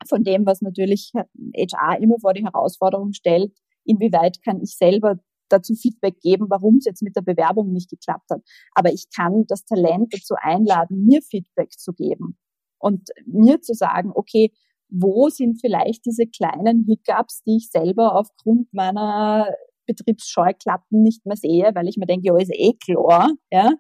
von 0.07 0.23
dem, 0.23 0.47
was 0.47 0.61
natürlich 0.61 1.13
HR 1.15 2.01
immer 2.01 2.17
vor 2.21 2.35
die 2.35 2.45
Herausforderung 2.45 3.13
stellt, 3.13 3.53
inwieweit 3.85 4.43
kann 4.45 4.61
ich 4.61 4.77
selber 4.77 5.19
dazu 5.49 5.75
Feedback 5.75 6.21
geben, 6.21 6.47
warum 6.49 6.77
es 6.77 6.85
jetzt 6.85 7.03
mit 7.03 7.17
der 7.17 7.23
Bewerbung 7.23 7.73
nicht 7.73 7.91
geklappt 7.91 8.31
hat. 8.31 8.43
Aber 8.75 8.93
ich 8.93 9.07
kann 9.15 9.45
das 9.47 9.65
Talent 9.65 10.13
dazu 10.13 10.35
einladen, 10.39 11.05
mir 11.05 11.23
Feedback 11.23 11.73
zu 11.73 11.93
geben 11.93 12.39
und 12.79 13.09
mir 13.27 13.61
zu 13.61 13.75
sagen, 13.75 14.13
okay, 14.15 14.53
wo 14.89 15.29
sind 15.29 15.61
vielleicht 15.61 16.07
diese 16.07 16.27
kleinen 16.27 16.85
Hiccups, 16.85 17.43
die 17.43 17.59
ich 17.59 17.71
selber 17.71 18.15
aufgrund 18.15 18.73
meiner 18.73 19.53
Betriebsscheuklappen 19.87 21.03
nicht 21.03 21.27
mehr 21.27 21.37
sehe, 21.37 21.71
weil 21.75 21.89
ich 21.89 21.97
mir 21.97 22.07
denke, 22.07 22.29
ja, 22.29 22.37
ist 22.39 22.53
eh 22.53 22.75
klar, 22.75 23.31
ja, 23.51 23.73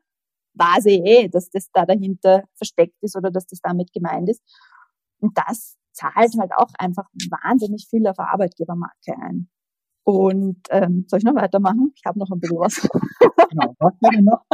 weiß 0.55 0.87
ich 0.87 1.01
eh, 1.05 1.29
dass 1.29 1.51
das 1.51 1.71
da 1.73 1.87
dahinter 1.87 2.45
versteckt 2.55 2.97
ist 3.03 3.17
oder 3.17 3.31
dass 3.31 3.47
das 3.47 3.61
damit 3.61 3.93
gemeint 3.93 4.29
ist. 4.29 4.43
Und 5.21 5.37
das 5.37 5.77
zahlt 5.93 6.35
halt 6.39 6.53
auch 6.57 6.71
einfach 6.79 7.09
wahnsinnig 7.31 7.87
viel 7.89 8.07
auf 8.07 8.19
Arbeitgebermarke 8.19 9.15
ein. 9.21 9.49
Und 10.09 10.57
ähm, 10.71 11.05
soll 11.07 11.19
ich 11.19 11.25
noch 11.27 11.35
weitermachen? 11.35 11.93
Ich 11.95 12.03
habe 12.07 12.19
noch 12.19 12.31
ein 12.31 12.41
bisschen 12.41 12.59
was. 12.59 12.77
Genau, 13.51 13.75
was 13.79 13.95
wäre 14.01 14.23
noch 14.23 14.45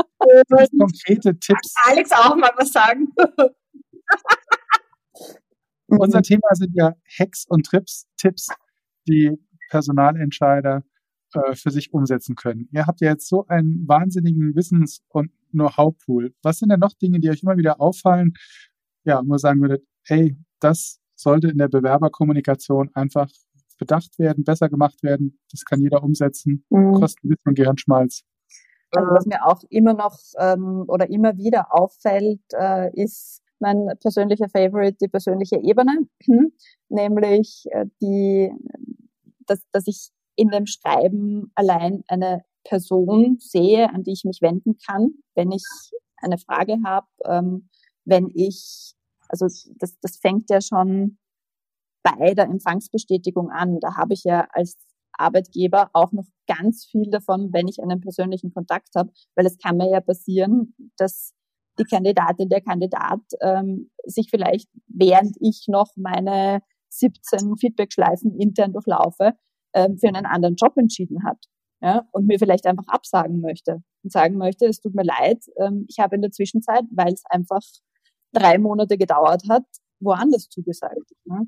konkrete 0.79 1.39
Tipps? 1.39 1.75
Alex 1.85 2.11
auch 2.13 2.37
mal 2.37 2.51
was 2.57 2.73
sagen. 2.73 3.13
Unser 5.87 6.23
Thema 6.23 6.49
sind 6.53 6.73
ja 6.75 6.95
Hacks 7.19 7.45
und 7.49 7.67
Trips, 7.67 8.07
Tipps, 8.17 8.49
die 9.09 9.33
Personalentscheider 9.71 10.83
äh, 11.35 11.55
für 11.55 11.71
sich 11.71 11.93
umsetzen 11.93 12.35
können. 12.35 12.69
Ihr 12.73 12.87
habt 12.87 13.01
ja 13.01 13.11
jetzt 13.11 13.29
so 13.29 13.47
einen 13.47 13.87
wahnsinnigen 13.87 14.57
Wissens- 14.57 15.03
und 15.09 15.31
Know-how-Pool. 15.53 16.35
Was 16.43 16.59
sind 16.59 16.71
denn 16.71 16.81
noch 16.81 16.95
Dinge, 16.95 17.21
die 17.21 17.31
euch 17.31 17.43
immer 17.43 17.57
wieder 17.57 17.81
auffallen? 17.81 18.35
Ja, 19.05 19.23
wo 19.25 19.39
sagen 19.39 19.61
würdet, 19.61 19.85
hey, 20.05 20.37
das 20.61 21.01
sollte 21.15 21.49
in 21.49 21.59
der 21.59 21.69
Bewerberkommunikation 21.69 22.91
einfach 22.95 23.31
bedacht 23.79 24.19
werden, 24.19 24.45
besser 24.45 24.69
gemacht 24.69 25.03
werden. 25.03 25.39
Das 25.51 25.65
kann 25.65 25.81
jeder 25.81 26.03
umsetzen. 26.03 26.65
Mhm. 26.71 26.95
Kostet 26.95 27.25
ein 27.25 27.29
bisschen 27.31 27.55
Gehirnschmalz. 27.55 28.23
Also 28.93 29.11
was 29.11 29.27
mir 29.27 29.45
auch 29.45 29.63
immer 29.71 29.95
noch 29.95 30.19
ähm, 30.39 30.85
oder 30.87 31.11
immer 31.11 31.37
wieder 31.37 31.75
auffällt, 31.75 32.41
äh, 32.53 32.91
ist 32.95 33.43
mein 33.59 33.89
persönlicher 34.01 34.49
Favorite, 34.49 34.97
die 35.01 35.09
persönliche 35.09 35.57
Ebene, 35.57 36.07
nämlich 36.89 37.65
äh, 37.71 37.87
die, 38.01 38.53
dass, 39.47 39.61
dass 39.73 39.87
ich 39.87 40.11
in 40.37 40.49
dem 40.49 40.67
Schreiben 40.67 41.51
allein 41.55 42.05
eine 42.09 42.45
Person 42.65 43.39
sehe, 43.41 43.91
an 43.91 44.03
die 44.03 44.13
ich 44.13 44.25
mich 44.25 44.43
wenden 44.43 44.77
kann, 44.87 45.15
wenn 45.35 45.53
ich 45.53 45.65
eine 46.17 46.39
Frage 46.39 46.77
habe, 46.85 47.07
ähm, 47.25 47.69
wenn 48.05 48.31
ich, 48.35 48.95
also 49.29 49.47
das, 49.79 49.99
das 50.01 50.17
fängt 50.17 50.51
ja 50.51 50.61
schon 50.61 51.19
bei 52.05 52.35
der 52.35 52.45
Empfangsbestätigung 52.45 53.51
an. 53.51 53.81
Da 53.81 53.97
habe 53.97 54.15
ich 54.15 54.23
ja 54.23 54.47
als 54.53 54.77
Arbeitgeber 55.13 55.91
auch 55.93 56.13
noch 56.13 56.27
ganz 56.47 56.85
viel 56.85 57.11
davon, 57.11 57.53
wenn 57.53 57.67
ich 57.67 57.83
einen 57.83 58.01
persönlichen 58.01 58.53
Kontakt 58.53 58.91
habe, 58.95 59.11
weil 59.35 59.47
es 59.47 59.59
kann 59.59 59.77
mir 59.77 59.91
ja 59.91 60.01
passieren, 60.01 60.75
dass 60.97 61.33
die 61.79 61.85
Kandidatin, 61.85 62.49
der 62.49 62.61
Kandidat 62.61 63.21
ähm, 63.41 63.91
sich 64.05 64.29
vielleicht, 64.31 64.69
während 64.87 65.37
ich 65.41 65.65
noch 65.67 65.89
meine 65.97 66.61
17 66.91 67.57
Feedback-Schleifen 67.57 68.39
intern 68.39 68.73
durchlaufe, 68.73 69.33
ähm, 69.73 69.99
für 69.99 70.09
einen 70.09 70.27
anderen 70.27 70.55
Job 70.55 70.77
entschieden 70.77 71.25
hat. 71.25 71.39
Ja, 71.83 72.07
und 72.13 72.27
mir 72.27 72.39
vielleicht 72.39 72.67
einfach 72.67 72.87
absagen 72.87 73.41
möchte 73.41 73.83
und 74.03 74.13
sagen 74.13 74.39
möchte, 74.39 74.67
es 74.67 74.81
tut 74.81 74.95
mir 74.95 75.03
leid, 75.03 75.45
ähm, 75.61 75.85
ich 75.89 75.99
habe 75.99 76.15
in 76.15 76.23
der 76.23 76.31
Zwischenzeit, 76.31 76.85
weil 76.91 77.13
es 77.13 77.25
einfach 77.29 77.61
drei 78.33 78.59
Monate 78.59 78.97
gedauert 78.97 79.43
hat, 79.51 79.65
woanders 80.01 80.49
zugesagt. 80.49 81.13
Ne? 81.25 81.47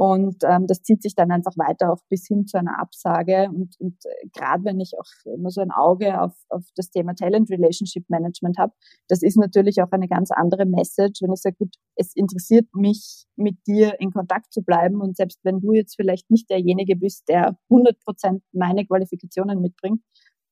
Und 0.00 0.44
ähm, 0.44 0.66
das 0.66 0.82
zieht 0.82 1.02
sich 1.02 1.14
dann 1.14 1.30
einfach 1.30 1.52
weiter 1.58 1.92
auch 1.92 2.00
bis 2.08 2.26
hin 2.26 2.46
zu 2.46 2.56
einer 2.56 2.80
Absage. 2.80 3.50
Und, 3.50 3.78
und 3.80 3.98
äh, 4.06 4.28
gerade 4.32 4.64
wenn 4.64 4.80
ich 4.80 4.92
auch 4.98 5.34
immer 5.34 5.50
so 5.50 5.60
ein 5.60 5.70
Auge 5.70 6.22
auf, 6.22 6.32
auf 6.48 6.64
das 6.74 6.90
Thema 6.90 7.14
Talent 7.14 7.50
Relationship 7.50 8.08
Management 8.08 8.56
habe, 8.56 8.72
das 9.08 9.22
ist 9.22 9.36
natürlich 9.36 9.82
auch 9.82 9.92
eine 9.92 10.08
ganz 10.08 10.30
andere 10.30 10.64
Message, 10.64 11.20
wenn 11.20 11.34
ich 11.34 11.42
sage, 11.42 11.56
gut, 11.58 11.74
es 11.96 12.16
interessiert 12.16 12.66
mich, 12.74 13.26
mit 13.36 13.58
dir 13.66 14.00
in 14.00 14.10
Kontakt 14.10 14.54
zu 14.54 14.62
bleiben. 14.62 15.02
Und 15.02 15.18
selbst 15.18 15.38
wenn 15.42 15.60
du 15.60 15.74
jetzt 15.74 15.96
vielleicht 15.96 16.30
nicht 16.30 16.48
derjenige 16.48 16.96
bist, 16.96 17.28
der 17.28 17.58
100 17.68 18.00
Prozent 18.00 18.42
meine 18.52 18.86
Qualifikationen 18.86 19.60
mitbringt, 19.60 20.00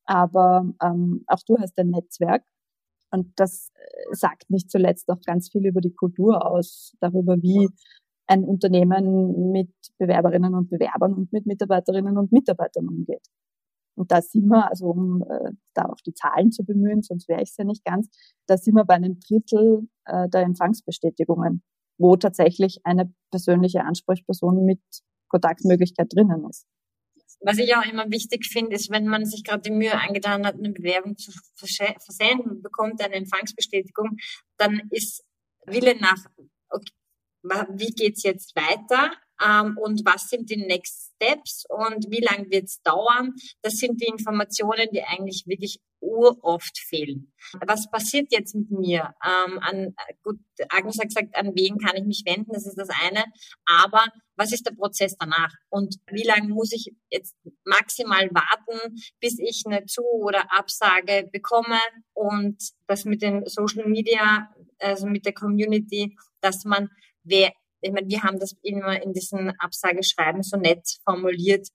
aber 0.05 0.71
ähm, 0.83 1.25
auch 1.27 1.41
du 1.47 1.57
hast 1.59 1.79
ein 1.79 1.89
Netzwerk 1.89 2.45
Und 3.11 3.33
das 3.37 3.71
äh, 3.75 4.15
sagt 4.15 4.51
nicht 4.51 4.71
zuletzt 4.71 5.09
auch 5.11 5.21
ganz 5.25 5.51
viel 5.51 5.67
über 5.67 5.81
die 5.81 5.95
Kultur 5.95 6.47
aus, 6.47 6.95
darüber, 7.01 7.37
wie 7.43 7.71
ein 8.29 8.45
Unternehmen 8.45 9.51
mit 9.51 9.71
Bewerberinnen 9.99 10.55
und 10.55 10.71
Bewerbern 10.71 11.14
und 11.14 11.33
mit 11.33 11.47
Mitarbeiterinnen 11.47 12.17
und 12.19 12.31
Mitarbeitern 12.31 12.88
umgeht. 12.88 13.27
Und 13.97 14.12
da 14.12 14.23
sind 14.23 14.47
wir, 14.47 14.71
also 14.71 14.87
um 14.91 15.23
äh, 15.23 15.51
da 15.75 15.87
auch 15.87 16.01
die 16.07 16.14
Zahlen 16.14 16.53
zu 16.53 16.64
bemühen, 16.64 17.03
sonst 17.03 17.29
wäre 17.29 17.43
ich 17.43 17.51
es 17.51 17.57
ja 17.57 17.64
nicht 17.64 17.85
ganz, 17.85 18.09
da 18.47 18.57
sind 18.57 18.75
wir 18.75 18.85
bei 18.85 18.95
einem 18.95 19.19
Drittel 19.19 19.88
äh, 20.05 20.29
der 20.29 20.43
Empfangsbestätigungen, 20.43 21.62
wo 21.99 22.17
tatsächlich 22.17 22.79
eine 22.85 23.12
persönliche 23.33 23.83
Ansprechperson 23.83 24.64
mit 24.64 24.81
Kontaktmöglichkeit 25.29 26.12
drinnen 26.14 26.49
ist. 26.49 26.67
Was 27.41 27.59
ich 27.59 27.75
auch 27.77 27.85
immer 27.85 28.11
wichtig 28.11 28.47
finde, 28.47 28.77
ist, 28.77 28.91
wenn 28.91 29.07
man 29.07 29.25
sich 29.25 29.45
gerade 29.45 29.62
die 29.62 29.71
Mühe 29.71 29.95
angetan 29.95 30.47
hat, 30.47 30.55
eine 30.55 30.71
Bewerbung 30.71 31.17
zu 31.17 31.33
versenden 31.57 32.62
bekommt 32.62 33.03
eine 33.03 33.14
Empfangsbestätigung, 33.14 34.17
dann 34.59 34.83
ist 34.91 35.25
Wille 35.67 35.97
nach, 36.01 36.25
okay, 36.71 36.93
wie 37.71 37.93
geht's 37.93 38.23
jetzt 38.23 38.55
weiter? 38.57 39.13
ähm, 39.45 39.77
und 39.79 40.03
was 40.05 40.29
sind 40.29 40.51
die 40.51 40.57
Next 40.57 41.13
Steps 41.15 41.65
und 41.69 42.11
wie 42.11 42.21
lange 42.21 42.51
wird 42.51 42.65
es 42.65 42.81
dauern. 42.83 43.35
Das 43.63 43.75
sind 43.75 44.01
die 44.01 44.07
Informationen, 44.07 44.89
die 44.93 45.03
eigentlich 45.03 45.45
wirklich 45.47 45.81
uroft 46.01 46.79
fehlen. 46.79 47.33
Was 47.67 47.91
passiert 47.91 48.29
jetzt 48.31 48.55
mit 48.55 48.71
mir? 48.71 49.15
Ähm, 49.25 49.59
an, 49.59 49.95
gut, 50.23 50.39
Agnes 50.69 50.99
hat 50.99 51.09
gesagt, 51.09 51.37
an 51.37 51.53
wen 51.57 51.79
kann 51.79 51.97
ich 51.97 52.05
mich 52.05 52.23
wenden, 52.25 52.53
das 52.53 52.67
ist 52.67 52.79
das 52.79 52.89
eine. 53.03 53.25
Aber 53.67 54.05
was 54.37 54.53
ist 54.53 54.65
der 54.65 54.75
Prozess 54.75 55.17
danach? 55.19 55.53
Und 55.71 55.97
wie 56.11 56.23
lange 56.23 56.49
muss 56.49 56.73
ich 56.73 56.93
jetzt 57.11 57.35
maximal 57.65 58.31
warten, 58.31 58.97
bis 59.21 59.39
ich 59.41 59.65
eine 59.67 59.87
Zu- 59.87 60.03
oder 60.03 60.53
Absage 60.53 61.29
bekomme? 61.33 61.81
Und 62.13 62.63
das 62.87 63.05
mit 63.05 63.23
den 63.23 63.45
Social 63.47 63.89
Media, 63.89 64.49
also 64.79 65.09
mit 65.09 65.27
der 65.27 65.35
Community, 65.35 66.17
dass 66.41 66.65
man 66.65 66.91
wer 67.24 67.52
ich 67.81 67.92
meine, 67.92 68.09
wir 68.09 68.22
haben 68.22 68.38
das 68.38 68.54
immer 68.62 69.00
in 69.02 69.12
diesen 69.12 69.52
Absageschreiben 69.59 70.42
so 70.42 70.57
nett 70.57 70.98
formuliert. 71.04 71.68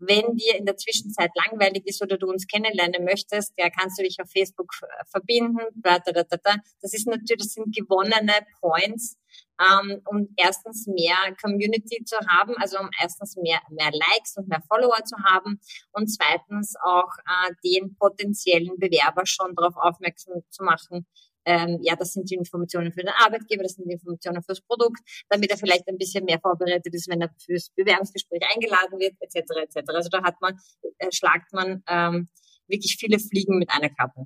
Wenn 0.00 0.36
dir 0.36 0.54
in 0.56 0.64
der 0.64 0.76
Zwischenzeit 0.76 1.30
langweilig 1.34 1.84
ist 1.84 2.00
oder 2.00 2.16
du 2.18 2.28
uns 2.28 2.46
kennenlernen 2.46 3.04
möchtest, 3.04 3.52
ja, 3.56 3.68
kannst 3.68 3.98
du 3.98 4.04
dich 4.04 4.18
auf 4.22 4.30
Facebook 4.30 4.72
verbinden. 5.10 5.58
Da, 5.74 5.98
da, 5.98 6.12
da, 6.12 6.22
da. 6.22 6.54
Das 6.80 6.94
ist 6.94 7.08
natürlich, 7.08 7.46
das 7.46 7.54
sind 7.54 7.74
gewonnene 7.74 8.46
Points, 8.60 9.18
ähm, 9.60 10.00
um 10.04 10.28
erstens 10.36 10.86
mehr 10.86 11.16
Community 11.42 12.04
zu 12.04 12.16
haben, 12.28 12.56
also 12.58 12.78
um 12.78 12.90
erstens 13.00 13.34
mehr, 13.36 13.60
mehr 13.70 13.90
Likes 13.90 14.36
und 14.36 14.48
mehr 14.48 14.62
Follower 14.68 15.02
zu 15.04 15.16
haben 15.24 15.58
und 15.90 16.06
zweitens 16.06 16.76
auch 16.80 17.10
äh, 17.26 17.52
den 17.64 17.96
potenziellen 17.96 18.78
Bewerber 18.78 19.26
schon 19.26 19.56
darauf 19.56 19.76
aufmerksam 19.76 20.42
zu 20.48 20.62
machen, 20.62 21.06
ähm, 21.44 21.78
ja, 21.82 21.96
das 21.96 22.12
sind 22.12 22.30
die 22.30 22.34
Informationen 22.34 22.92
für 22.92 23.00
den 23.00 23.12
Arbeitgeber, 23.16 23.62
das 23.62 23.72
sind 23.72 23.88
die 23.88 23.94
Informationen 23.94 24.42
fürs 24.42 24.60
Produkt, 24.60 25.00
damit 25.28 25.50
er 25.50 25.58
vielleicht 25.58 25.88
ein 25.88 25.98
bisschen 25.98 26.24
mehr 26.24 26.38
vorbereitet 26.40 26.94
ist, 26.94 27.08
wenn 27.08 27.20
er 27.20 27.30
fürs 27.44 27.70
Bewerbungsgespräch 27.70 28.42
eingeladen 28.54 28.98
wird, 28.98 29.14
etc. 29.20 29.50
etc. 29.62 29.88
Also 29.88 30.08
da 30.10 30.22
hat 30.22 30.40
man, 30.40 30.58
äh, 30.98 31.08
schlagt 31.10 31.52
man 31.52 31.82
ähm, 31.88 32.28
wirklich 32.66 32.96
viele 32.98 33.18
Fliegen 33.18 33.58
mit 33.58 33.70
einer 33.70 33.88
Kappe. 33.88 34.24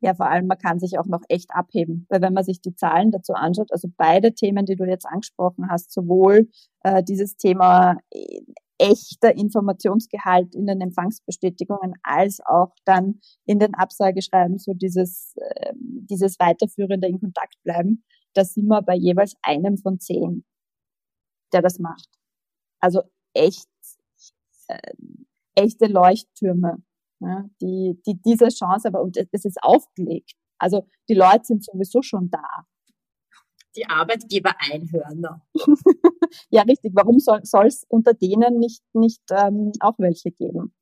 Ja, 0.00 0.14
vor 0.14 0.30
allem, 0.30 0.46
man 0.46 0.58
kann 0.58 0.78
sich 0.78 0.98
auch 0.98 1.06
noch 1.06 1.22
echt 1.28 1.50
abheben. 1.50 2.06
Weil 2.08 2.22
wenn 2.22 2.32
man 2.32 2.44
sich 2.44 2.60
die 2.60 2.74
Zahlen 2.74 3.10
dazu 3.10 3.32
anschaut, 3.32 3.72
also 3.72 3.88
beide 3.96 4.32
Themen, 4.32 4.64
die 4.64 4.76
du 4.76 4.84
jetzt 4.84 5.06
angesprochen 5.06 5.68
hast, 5.68 5.92
sowohl 5.92 6.48
äh, 6.84 7.02
dieses 7.02 7.36
Thema 7.36 7.98
äh, 8.10 8.42
echter 8.78 9.34
Informationsgehalt 9.34 10.54
in 10.54 10.66
den 10.66 10.80
Empfangsbestätigungen 10.80 11.94
als 12.02 12.40
auch 12.44 12.74
dann 12.84 13.20
in 13.44 13.58
den 13.58 13.74
Absageschreiben 13.74 14.58
so 14.58 14.72
dieses, 14.72 15.34
äh, 15.36 15.72
dieses 15.76 16.38
weiterführende 16.38 17.08
in 17.08 17.20
Kontakt 17.20 17.56
bleiben, 17.64 18.04
da 18.34 18.44
sind 18.44 18.66
wir 18.68 18.82
bei 18.82 18.94
jeweils 18.94 19.34
einem 19.42 19.78
von 19.78 19.98
zehn, 19.98 20.44
der 21.52 21.62
das 21.62 21.78
macht. 21.78 22.08
Also 22.80 23.02
echt, 23.34 23.68
äh, 24.68 24.92
echte 25.56 25.86
Leuchttürme, 25.86 26.82
ja, 27.20 27.44
die, 27.60 28.00
die 28.06 28.20
diese 28.24 28.48
Chance, 28.48 28.88
aber 28.88 29.02
und 29.02 29.16
es 29.16 29.44
ist 29.44 29.58
aufgelegt. 29.62 30.34
Also 30.58 30.86
die 31.08 31.14
Leute 31.14 31.44
sind 31.44 31.64
sowieso 31.64 32.02
schon 32.02 32.30
da 32.30 32.66
die 33.78 33.88
Arbeitgeber 33.88 34.54
einhören. 34.58 35.24
ja, 36.50 36.62
richtig. 36.62 36.92
Warum 36.94 37.18
soll 37.18 37.66
es 37.66 37.84
unter 37.88 38.14
denen 38.14 38.58
nicht, 38.58 38.82
nicht 38.92 39.22
ähm, 39.30 39.72
auch 39.80 39.94
welche 39.98 40.30
geben? 40.30 40.74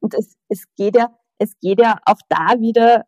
Und 0.00 0.14
es, 0.14 0.36
es 0.48 0.64
geht 0.76 0.96
ja, 0.96 1.16
es 1.38 1.58
geht 1.60 1.80
ja 1.80 1.98
auch 2.06 2.20
da 2.28 2.60
wieder 2.60 3.04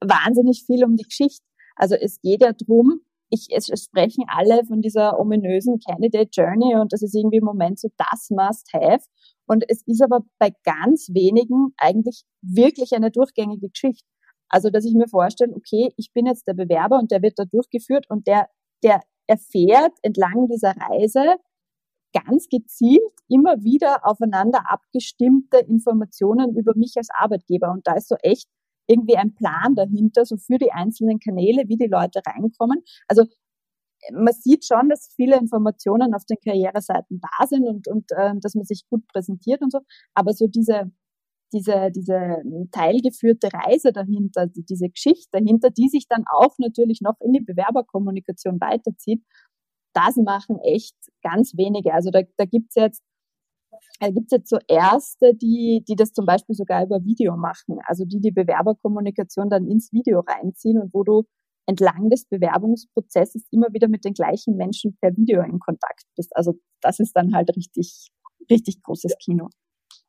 wahnsinnig 0.00 0.64
viel 0.66 0.84
um 0.84 0.96
die 0.96 1.04
Geschichte. 1.04 1.44
Also 1.76 1.94
es 1.94 2.20
geht 2.20 2.42
ja 2.42 2.52
drum, 2.52 3.00
ich, 3.30 3.46
es, 3.50 3.66
sprechen 3.82 4.24
alle 4.28 4.64
von 4.66 4.82
dieser 4.82 5.18
ominösen 5.18 5.78
Candidate 5.78 6.28
Journey 6.32 6.74
und 6.76 6.92
das 6.92 7.02
ist 7.02 7.14
irgendwie 7.14 7.38
im 7.38 7.44
Moment 7.44 7.80
so 7.80 7.88
das 7.96 8.28
Must-Have. 8.30 9.04
Und 9.46 9.64
es 9.68 9.82
ist 9.86 10.02
aber 10.02 10.20
bei 10.38 10.50
ganz 10.64 11.08
wenigen 11.12 11.74
eigentlich 11.78 12.24
wirklich 12.42 12.92
eine 12.92 13.10
durchgängige 13.10 13.70
Geschichte. 13.70 14.06
Also, 14.52 14.70
dass 14.70 14.84
ich 14.84 14.94
mir 14.94 15.08
vorstelle, 15.08 15.54
okay, 15.54 15.92
ich 15.96 16.12
bin 16.12 16.26
jetzt 16.26 16.46
der 16.46 16.54
Bewerber 16.54 16.98
und 16.98 17.10
der 17.10 17.22
wird 17.22 17.38
da 17.38 17.44
durchgeführt 17.44 18.06
und 18.08 18.26
der, 18.26 18.48
der 18.84 19.00
erfährt 19.26 19.92
entlang 20.02 20.48
dieser 20.48 20.74
Reise 20.76 21.36
ganz 22.12 22.48
gezielt 22.48 23.00
immer 23.28 23.62
wieder 23.62 24.06
aufeinander 24.06 24.70
abgestimmte 24.70 25.58
Informationen 25.58 26.54
über 26.56 26.72
mich 26.76 26.92
als 26.96 27.08
Arbeitgeber. 27.10 27.70
Und 27.72 27.86
da 27.86 27.94
ist 27.94 28.08
so 28.08 28.16
echt 28.22 28.48
irgendwie 28.86 29.16
ein 29.16 29.34
Plan 29.34 29.74
dahinter, 29.74 30.26
so 30.26 30.36
für 30.36 30.58
die 30.58 30.72
einzelnen 30.72 31.18
Kanäle, 31.18 31.64
wie 31.68 31.76
die 31.76 31.86
Leute 31.86 32.20
reinkommen. 32.26 32.82
Also 33.08 33.24
man 34.12 34.34
sieht 34.34 34.66
schon, 34.66 34.88
dass 34.88 35.12
viele 35.14 35.38
Informationen 35.38 36.14
auf 36.14 36.24
den 36.24 36.36
Karriereseiten 36.44 37.20
da 37.20 37.46
sind 37.46 37.66
und, 37.66 37.88
und 37.88 38.10
äh, 38.12 38.34
dass 38.40 38.54
man 38.54 38.64
sich 38.64 38.84
gut 38.90 39.06
präsentiert 39.08 39.62
und 39.62 39.70
so. 39.72 39.80
Aber 40.14 40.32
so 40.34 40.46
diese 40.48 40.90
diese, 41.52 41.90
diese 41.94 42.42
teilgeführte 42.72 43.48
Reise 43.52 43.92
dahinter, 43.92 44.46
diese 44.46 44.88
Geschichte 44.88 45.28
dahinter, 45.32 45.70
die 45.70 45.88
sich 45.88 46.06
dann 46.08 46.24
auch 46.30 46.54
natürlich 46.58 47.00
noch 47.02 47.20
in 47.20 47.32
die 47.32 47.40
Bewerberkommunikation 47.40 48.60
weiterzieht, 48.60 49.22
das 49.94 50.16
machen 50.16 50.58
echt 50.60 50.96
ganz 51.22 51.52
wenige. 51.56 51.92
Also 51.92 52.10
da, 52.10 52.22
da 52.36 52.44
gibt's 52.44 52.74
jetzt 52.74 53.02
da 54.00 54.10
gibt's 54.10 54.32
jetzt 54.32 54.50
so 54.50 54.58
Erste, 54.68 55.34
die, 55.34 55.84
die 55.88 55.96
das 55.96 56.12
zum 56.12 56.26
Beispiel 56.26 56.54
sogar 56.54 56.84
über 56.84 57.04
Video 57.04 57.36
machen, 57.36 57.78
also 57.86 58.04
die 58.04 58.20
die 58.20 58.30
Bewerberkommunikation 58.30 59.48
dann 59.48 59.66
ins 59.66 59.92
Video 59.92 60.20
reinziehen 60.20 60.80
und 60.80 60.92
wo 60.92 61.04
du 61.04 61.22
entlang 61.66 62.10
des 62.10 62.26
Bewerbungsprozesses 62.26 63.46
immer 63.50 63.68
wieder 63.72 63.88
mit 63.88 64.04
den 64.04 64.14
gleichen 64.14 64.56
Menschen 64.56 64.96
per 65.00 65.16
Video 65.16 65.42
in 65.42 65.58
Kontakt 65.58 66.04
bist. 66.16 66.34
Also 66.36 66.54
das 66.80 66.98
ist 67.00 67.12
dann 67.14 67.34
halt 67.34 67.56
richtig, 67.56 68.10
richtig 68.50 68.82
großes 68.82 69.16
Kino 69.18 69.48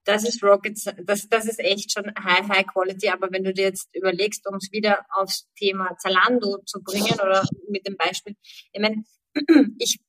das 0.05 0.23
ist 0.25 0.43
Rocket, 0.43 0.77
das, 1.03 1.27
das 1.29 1.45
ist 1.45 1.59
echt 1.59 1.91
schon 1.91 2.11
High, 2.23 2.47
High 2.47 2.67
Quality. 2.67 3.09
Aber 3.09 3.31
wenn 3.31 3.43
du 3.43 3.53
dir 3.53 3.65
jetzt 3.65 3.89
überlegst, 3.95 4.47
um 4.47 4.55
es 4.55 4.71
wieder 4.71 5.05
aufs 5.09 5.47
Thema 5.57 5.95
Zalando 5.97 6.59
zu 6.65 6.81
bringen 6.83 7.13
oder 7.13 7.43
mit 7.69 7.87
dem 7.87 7.95
Beispiel, 7.97 8.35
ich 8.71 8.81
meine, 8.81 9.03
ich, 9.79 9.99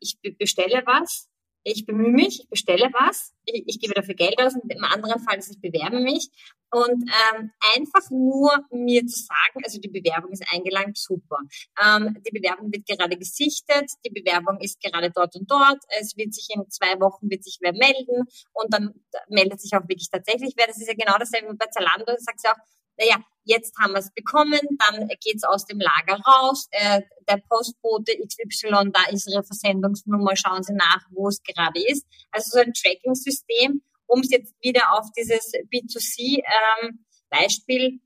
ich 0.00 0.18
bestelle 0.38 0.82
was 0.86 1.28
ich 1.62 1.86
bemühe 1.86 2.10
mich, 2.10 2.40
ich 2.40 2.48
bestelle 2.48 2.90
was, 2.92 3.34
ich, 3.44 3.64
ich 3.66 3.80
gebe 3.80 3.94
dafür 3.94 4.14
Geld 4.14 4.40
aus 4.40 4.54
und 4.54 4.72
im 4.72 4.84
anderen 4.84 5.20
Fall 5.20 5.38
ist 5.38 5.50
ich 5.50 5.60
bewerbe 5.60 6.00
mich. 6.00 6.28
Und 6.70 7.10
ähm, 7.32 7.50
einfach 7.76 8.10
nur 8.10 8.52
mir 8.70 9.06
zu 9.06 9.20
sagen, 9.20 9.64
also 9.64 9.80
die 9.80 9.88
Bewerbung 9.88 10.30
ist 10.32 10.44
eingelangt, 10.52 10.98
super. 10.98 11.38
Ähm, 11.82 12.16
die 12.26 12.38
Bewerbung 12.38 12.70
wird 12.70 12.86
gerade 12.86 13.16
gesichtet, 13.16 13.90
die 14.04 14.10
Bewerbung 14.10 14.60
ist 14.60 14.78
gerade 14.82 15.10
dort 15.10 15.34
und 15.34 15.50
dort, 15.50 15.78
es 15.98 16.14
wird 16.16 16.34
sich 16.34 16.48
in 16.54 16.68
zwei 16.68 17.00
Wochen 17.00 17.30
wird 17.30 17.42
sich 17.42 17.58
wer 17.62 17.72
melden 17.72 18.24
und 18.52 18.72
dann 18.72 18.92
meldet 19.28 19.60
sich 19.60 19.72
auch 19.72 19.88
wirklich 19.88 20.10
tatsächlich 20.10 20.54
wer. 20.56 20.66
Das 20.66 20.78
ist 20.78 20.88
ja 20.88 20.94
genau 20.94 21.16
dasselbe 21.18 21.54
bei 21.54 21.66
Zalando, 21.66 22.04
da 22.04 22.16
sagst 22.18 22.44
du 22.44 22.50
auch, 22.50 22.77
naja, 22.98 23.16
jetzt 23.44 23.74
haben 23.78 23.92
wir 23.92 24.00
es 24.00 24.12
bekommen, 24.12 24.60
dann 24.78 25.08
geht's 25.22 25.44
aus 25.44 25.64
dem 25.64 25.80
Lager 25.80 26.20
raus, 26.20 26.68
äh, 26.70 27.00
der 27.28 27.38
Postbote 27.48 28.12
XY, 28.16 28.90
da 28.92 29.04
ist 29.10 29.26
Ihre 29.32 29.44
Versendungsnummer, 29.44 30.36
schauen 30.36 30.62
Sie 30.62 30.74
nach, 30.74 31.06
wo 31.10 31.28
es 31.28 31.42
gerade 31.42 31.80
ist. 31.86 32.06
Also 32.30 32.58
so 32.58 32.60
ein 32.60 32.74
Tracking-System, 32.74 33.80
um 34.06 34.20
es 34.20 34.30
jetzt 34.30 34.54
wieder 34.60 34.92
auf 34.92 35.06
dieses 35.16 35.52
B2C-Beispiel 35.72 37.84
ähm, 37.84 38.02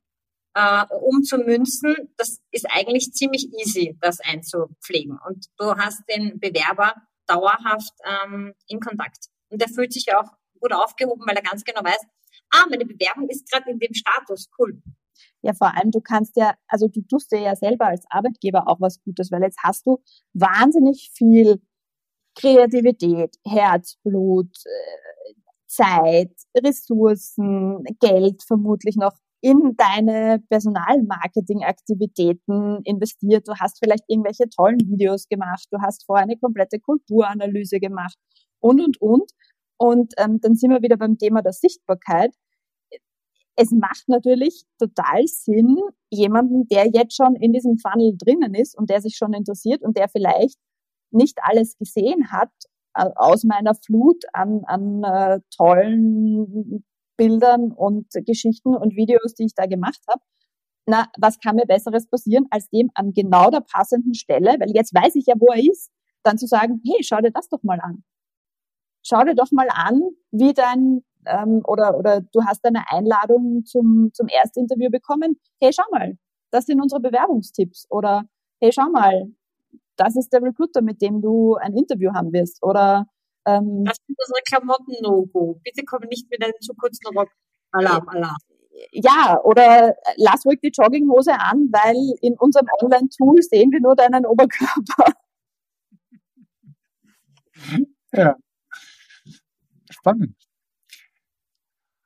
äh, 0.54 0.84
umzumünzen, 0.94 2.12
das 2.16 2.40
ist 2.50 2.66
eigentlich 2.70 3.12
ziemlich 3.12 3.48
easy, 3.58 3.96
das 4.00 4.20
einzupflegen. 4.20 5.18
Und 5.26 5.46
du 5.56 5.74
hast 5.76 6.02
den 6.08 6.38
Bewerber 6.38 6.94
dauerhaft 7.26 7.92
ähm, 8.04 8.54
in 8.66 8.80
Kontakt. 8.80 9.26
Und 9.48 9.60
der 9.60 9.68
fühlt 9.68 9.92
sich 9.92 10.14
auch 10.14 10.30
gut 10.60 10.72
aufgehoben, 10.72 11.24
weil 11.26 11.36
er 11.36 11.42
ganz 11.42 11.64
genau 11.64 11.82
weiß, 11.82 11.98
ah, 12.52 12.66
meine 12.70 12.84
Bewerbung 12.84 13.28
ist 13.28 13.50
gerade 13.50 13.70
in 13.70 13.78
dem 13.78 13.94
Status, 13.94 14.48
cool. 14.58 14.82
Ja, 15.42 15.52
vor 15.54 15.76
allem, 15.76 15.90
du 15.90 16.00
kannst 16.00 16.36
ja, 16.36 16.54
also 16.68 16.88
du 16.88 17.02
tust 17.02 17.32
dir 17.32 17.40
ja 17.40 17.56
selber 17.56 17.86
als 17.86 18.04
Arbeitgeber 18.10 18.68
auch 18.68 18.80
was 18.80 19.02
Gutes, 19.02 19.30
weil 19.30 19.42
jetzt 19.42 19.58
hast 19.62 19.86
du 19.86 19.98
wahnsinnig 20.34 21.10
viel 21.14 21.60
Kreativität, 22.34 23.36
Herzblut, 23.44 24.56
äh, 24.64 25.34
Zeit, 25.66 26.32
Ressourcen, 26.56 27.84
Geld 28.00 28.42
vermutlich 28.42 28.96
noch 28.96 29.12
in 29.40 29.76
deine 29.76 30.42
Personalmarketing-Aktivitäten 30.48 32.80
investiert, 32.84 33.46
du 33.48 33.54
hast 33.58 33.78
vielleicht 33.80 34.04
irgendwelche 34.06 34.48
tollen 34.48 34.80
Videos 34.80 35.26
gemacht, 35.28 35.66
du 35.70 35.80
hast 35.80 36.04
vorher 36.06 36.24
eine 36.24 36.38
komplette 36.38 36.78
Kulturanalyse 36.78 37.80
gemacht 37.80 38.16
und, 38.60 38.80
und, 38.80 39.00
und. 39.00 39.32
Und 39.78 40.14
ähm, 40.18 40.40
dann 40.40 40.54
sind 40.54 40.70
wir 40.70 40.82
wieder 40.82 40.96
beim 40.96 41.18
Thema 41.18 41.42
der 41.42 41.52
Sichtbarkeit. 41.52 42.32
Es 43.56 43.70
macht 43.70 44.08
natürlich 44.08 44.64
total 44.78 45.26
Sinn, 45.26 45.76
jemanden, 46.10 46.66
der 46.68 46.88
jetzt 46.88 47.16
schon 47.16 47.36
in 47.36 47.52
diesem 47.52 47.76
Funnel 47.78 48.16
drinnen 48.16 48.54
ist 48.54 48.76
und 48.76 48.88
der 48.88 49.00
sich 49.00 49.16
schon 49.16 49.34
interessiert 49.34 49.82
und 49.82 49.96
der 49.96 50.08
vielleicht 50.08 50.58
nicht 51.10 51.38
alles 51.42 51.76
gesehen 51.76 52.32
hat 52.32 52.50
äh, 52.94 53.08
aus 53.14 53.44
meiner 53.44 53.74
Flut 53.74 54.24
an, 54.32 54.62
an 54.64 55.02
äh, 55.04 55.40
tollen 55.54 56.84
Bildern 57.16 57.72
und 57.72 58.06
Geschichten 58.26 58.74
und 58.74 58.96
Videos, 58.96 59.34
die 59.34 59.44
ich 59.44 59.54
da 59.54 59.66
gemacht 59.66 60.00
habe. 60.08 60.22
Na, 60.86 61.06
was 61.18 61.38
kann 61.38 61.56
mir 61.56 61.66
Besseres 61.66 62.08
passieren, 62.08 62.46
als 62.50 62.68
dem 62.70 62.90
an 62.94 63.12
genau 63.12 63.50
der 63.50 63.60
passenden 63.60 64.14
Stelle, 64.14 64.56
weil 64.58 64.72
jetzt 64.74 64.92
weiß 64.94 65.14
ich 65.14 65.26
ja, 65.26 65.34
wo 65.38 65.52
er 65.52 65.60
ist, 65.60 65.92
dann 66.24 66.38
zu 66.38 66.46
sagen, 66.46 66.80
hey, 66.84 67.02
schau 67.02 67.18
dir 67.18 67.30
das 67.30 67.48
doch 67.48 67.62
mal 67.62 67.80
an. 67.80 68.02
Schau 69.04 69.22
dir 69.24 69.34
doch 69.34 69.50
mal 69.52 69.68
an, 69.70 70.00
wie 70.30 70.52
dein, 70.52 71.04
ähm, 71.26 71.62
oder, 71.66 71.96
oder 71.96 72.20
du 72.20 72.44
hast 72.44 72.64
eine 72.64 72.82
Einladung 72.88 73.64
zum, 73.64 74.10
zum 74.12 74.28
Erstinterview 74.28 74.90
bekommen. 74.90 75.40
Hey, 75.60 75.72
schau 75.72 75.84
mal, 75.90 76.16
das 76.50 76.66
sind 76.66 76.80
unsere 76.80 77.00
Bewerbungstipps. 77.00 77.86
Oder, 77.90 78.24
hey, 78.60 78.72
schau 78.72 78.88
mal, 78.90 79.32
das 79.96 80.16
ist 80.16 80.32
der 80.32 80.42
Recruiter, 80.42 80.82
mit 80.82 81.00
dem 81.02 81.20
du 81.20 81.56
ein 81.56 81.76
Interview 81.76 82.12
haben 82.12 82.32
wirst. 82.32 82.62
Oder 82.62 83.06
ähm, 83.46 83.84
das 83.84 83.96
sind 84.06 84.16
unsere 84.18 84.42
Klamotten-No-Go. 84.46 85.60
Bitte 85.62 85.84
komm 85.84 86.02
nicht 86.08 86.30
mit 86.30 86.42
einem 86.42 86.54
zu 86.60 86.74
kurzen 86.74 87.06
Rock. 87.16 87.28
Alarm, 87.72 88.08
Alarm. 88.08 88.36
Ja, 88.90 89.38
oder 89.44 89.94
lass 90.16 90.44
ruhig 90.44 90.60
die 90.62 90.72
Jogginghose 90.74 91.32
an, 91.32 91.68
weil 91.72 91.96
in 92.20 92.34
unserem 92.38 92.66
Online-Tool 92.80 93.42
sehen 93.42 93.70
wir 93.70 93.80
nur 93.80 93.94
deinen 93.94 94.26
Oberkörper. 94.26 95.12
Ja. 98.12 98.36
Spannend. 99.90 100.34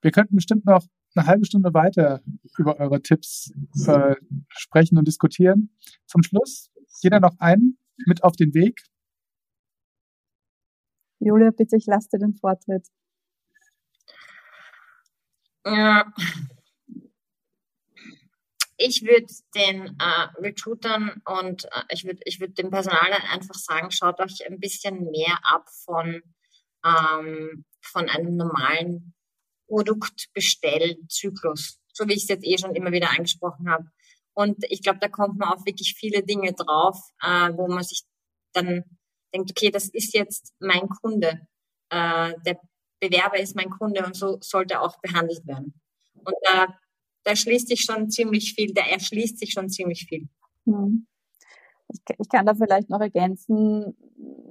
Wir 0.06 0.12
könnten 0.12 0.36
bestimmt 0.36 0.64
noch 0.66 0.86
eine 1.16 1.26
halbe 1.26 1.44
Stunde 1.46 1.74
weiter 1.74 2.22
über 2.58 2.78
eure 2.78 3.02
Tipps 3.02 3.52
äh, 3.88 4.14
sprechen 4.50 4.98
und 4.98 5.08
diskutieren. 5.08 5.76
Zum 6.06 6.22
Schluss 6.22 6.70
jeder 7.02 7.18
noch 7.18 7.34
einen 7.40 7.76
mit 8.06 8.22
auf 8.22 8.36
den 8.36 8.54
Weg, 8.54 8.84
Julia, 11.18 11.50
bitte, 11.50 11.76
ich 11.76 11.86
lasse 11.86 12.08
dir 12.12 12.20
den 12.20 12.34
Vortritt. 12.34 12.86
Ja. 15.64 16.12
Ich 18.76 19.02
würde 19.02 19.26
den 19.56 19.98
äh, 19.98 20.28
Recruitern 20.38 21.20
und 21.24 21.64
äh, 21.64 21.82
ich 21.88 22.04
würde 22.04 22.20
ich 22.26 22.38
würd 22.38 22.56
dem 22.58 22.70
Personal 22.70 23.10
einfach 23.32 23.56
sagen, 23.56 23.90
schaut 23.90 24.20
euch 24.20 24.46
ein 24.46 24.60
bisschen 24.60 25.10
mehr 25.10 25.36
ab 25.42 25.68
von, 25.84 26.22
ähm, 26.84 27.64
von 27.80 28.08
einem 28.08 28.36
normalen 28.36 29.15
Produktbestellzyklus, 29.66 31.78
so 31.92 32.08
wie 32.08 32.14
ich 32.14 32.22
es 32.22 32.28
jetzt 32.28 32.46
eh 32.46 32.56
schon 32.58 32.74
immer 32.74 32.92
wieder 32.92 33.10
angesprochen 33.10 33.70
habe. 33.70 33.84
Und 34.34 34.64
ich 34.68 34.82
glaube, 34.82 34.98
da 35.00 35.08
kommt 35.08 35.38
man 35.38 35.48
auf 35.48 35.64
wirklich 35.64 35.94
viele 35.98 36.22
Dinge 36.22 36.52
drauf, 36.52 36.98
äh, 37.22 37.50
wo 37.54 37.68
man 37.68 37.82
sich 37.82 38.02
dann 38.52 38.84
denkt, 39.34 39.50
okay, 39.50 39.70
das 39.70 39.88
ist 39.88 40.14
jetzt 40.14 40.54
mein 40.58 40.88
Kunde. 40.88 41.46
Äh, 41.90 42.34
der 42.44 42.60
Bewerber 43.00 43.38
ist 43.38 43.56
mein 43.56 43.70
Kunde 43.70 44.04
und 44.04 44.16
so 44.16 44.38
sollte 44.40 44.80
auch 44.80 45.00
behandelt 45.00 45.46
werden. 45.46 45.80
Und 46.14 46.34
da, 46.42 46.66
da 47.24 47.36
schließt 47.36 47.68
sich 47.68 47.82
schon 47.82 48.10
ziemlich 48.10 48.54
viel, 48.54 48.72
da 48.72 48.82
erschließt 48.82 49.38
sich 49.38 49.52
schon 49.52 49.68
ziemlich 49.68 50.06
viel. 50.08 50.28
Hm. 50.64 51.06
Ich, 51.88 52.00
ich 52.18 52.28
kann 52.28 52.46
da 52.46 52.54
vielleicht 52.54 52.90
noch 52.90 53.00
ergänzen, 53.00 53.96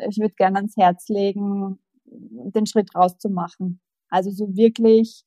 ich 0.10 0.18
würde 0.18 0.36
gerne 0.36 0.58
ans 0.58 0.78
Herz 0.78 1.10
legen, 1.10 1.80
den 2.06 2.66
Schritt 2.66 2.96
rauszumachen. 2.96 3.82
Also 4.16 4.32
so 4.32 4.56
wirklich, 4.56 5.26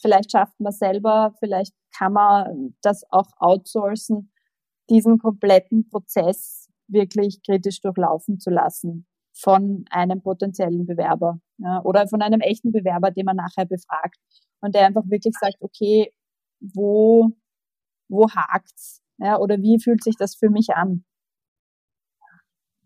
vielleicht 0.00 0.30
schafft 0.30 0.60
man 0.60 0.70
selber, 0.70 1.34
vielleicht 1.40 1.74
kann 1.92 2.12
man 2.12 2.76
das 2.80 3.02
auch 3.10 3.26
outsourcen, 3.38 4.32
diesen 4.88 5.18
kompletten 5.18 5.88
Prozess 5.88 6.68
wirklich 6.86 7.42
kritisch 7.44 7.80
durchlaufen 7.80 8.38
zu 8.38 8.50
lassen 8.50 9.08
von 9.32 9.84
einem 9.90 10.22
potenziellen 10.22 10.86
Bewerber 10.86 11.40
ja, 11.58 11.82
oder 11.82 12.06
von 12.06 12.22
einem 12.22 12.40
echten 12.40 12.70
Bewerber, 12.70 13.10
den 13.10 13.24
man 13.24 13.34
nachher 13.34 13.66
befragt 13.66 14.20
und 14.60 14.76
der 14.76 14.86
einfach 14.86 15.04
wirklich 15.06 15.34
sagt, 15.40 15.56
okay, 15.58 16.12
wo, 16.60 17.30
wo 18.08 18.30
hakt's? 18.30 19.02
Ja, 19.18 19.38
oder 19.38 19.60
wie 19.60 19.80
fühlt 19.82 20.04
sich 20.04 20.14
das 20.16 20.36
für 20.36 20.50
mich 20.50 20.70
an? 20.70 21.04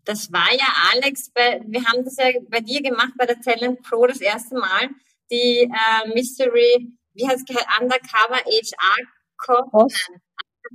Das 0.05 0.31
war 0.31 0.51
ja 0.51 0.67
Alex, 0.93 1.29
bei, 1.31 1.61
wir 1.67 1.85
haben 1.85 2.03
das 2.03 2.17
ja 2.17 2.25
bei 2.49 2.61
dir 2.61 2.81
gemacht 2.81 3.13
bei 3.15 3.27
der 3.27 3.39
Talent 3.41 3.83
Pro 3.83 4.07
das 4.07 4.21
erste 4.21 4.55
Mal, 4.55 4.89
die 5.31 5.69
äh, 5.69 6.07
Mystery, 6.13 6.91
wie 7.13 7.27
heißt 7.27 7.49
es, 7.49 7.65
Undercover 7.79 8.37
HR 8.37 9.65
Boss. 9.71 10.07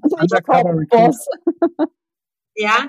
Undercover 0.02 0.74
Boss. 0.88 1.26
ja, 2.54 2.88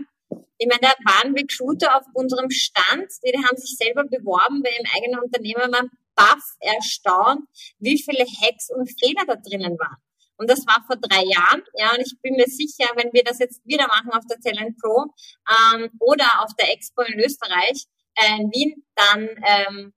ich 0.57 0.67
meine, 0.67 0.81
da 0.81 0.93
waren 1.11 1.33
Recruiter 1.33 1.97
auf 1.97 2.05
unserem 2.13 2.49
Stand, 2.51 3.09
die 3.23 3.35
haben 3.43 3.57
sich 3.57 3.75
selber 3.77 4.03
beworben 4.03 4.61
bei 4.61 4.69
ihrem 4.69 4.85
eigenen 4.95 5.19
Unternehmen, 5.19 5.71
waren 5.71 5.89
baff 6.15 6.43
erstaunt, 6.59 7.47
wie 7.79 8.01
viele 8.01 8.25
Hacks 8.25 8.69
und 8.69 8.87
Fehler 8.99 9.25
da 9.25 9.35
drinnen 9.35 9.77
waren. 9.79 9.97
Und 10.37 10.49
das 10.49 10.65
war 10.65 10.83
vor 10.87 10.95
drei 10.95 11.23
Jahren, 11.23 11.63
ja, 11.75 11.91
und 11.91 11.99
ich 11.99 12.15
bin 12.21 12.33
mir 12.33 12.47
sicher, 12.47 12.89
wenn 12.95 13.13
wir 13.13 13.23
das 13.23 13.39
jetzt 13.39 13.61
wieder 13.65 13.87
machen 13.87 14.11
auf 14.11 14.25
der 14.29 14.39
Talent 14.39 14.77
Pro 14.79 15.05
ähm, 15.47 15.89
oder 15.99 16.41
auf 16.41 16.49
der 16.59 16.71
Expo 16.73 17.03
in 17.03 17.19
Österreich, 17.19 17.85
äh, 18.15 18.41
in 18.41 18.51
Wien, 18.51 18.83
dann 18.95 19.29
ähm, 19.45 19.93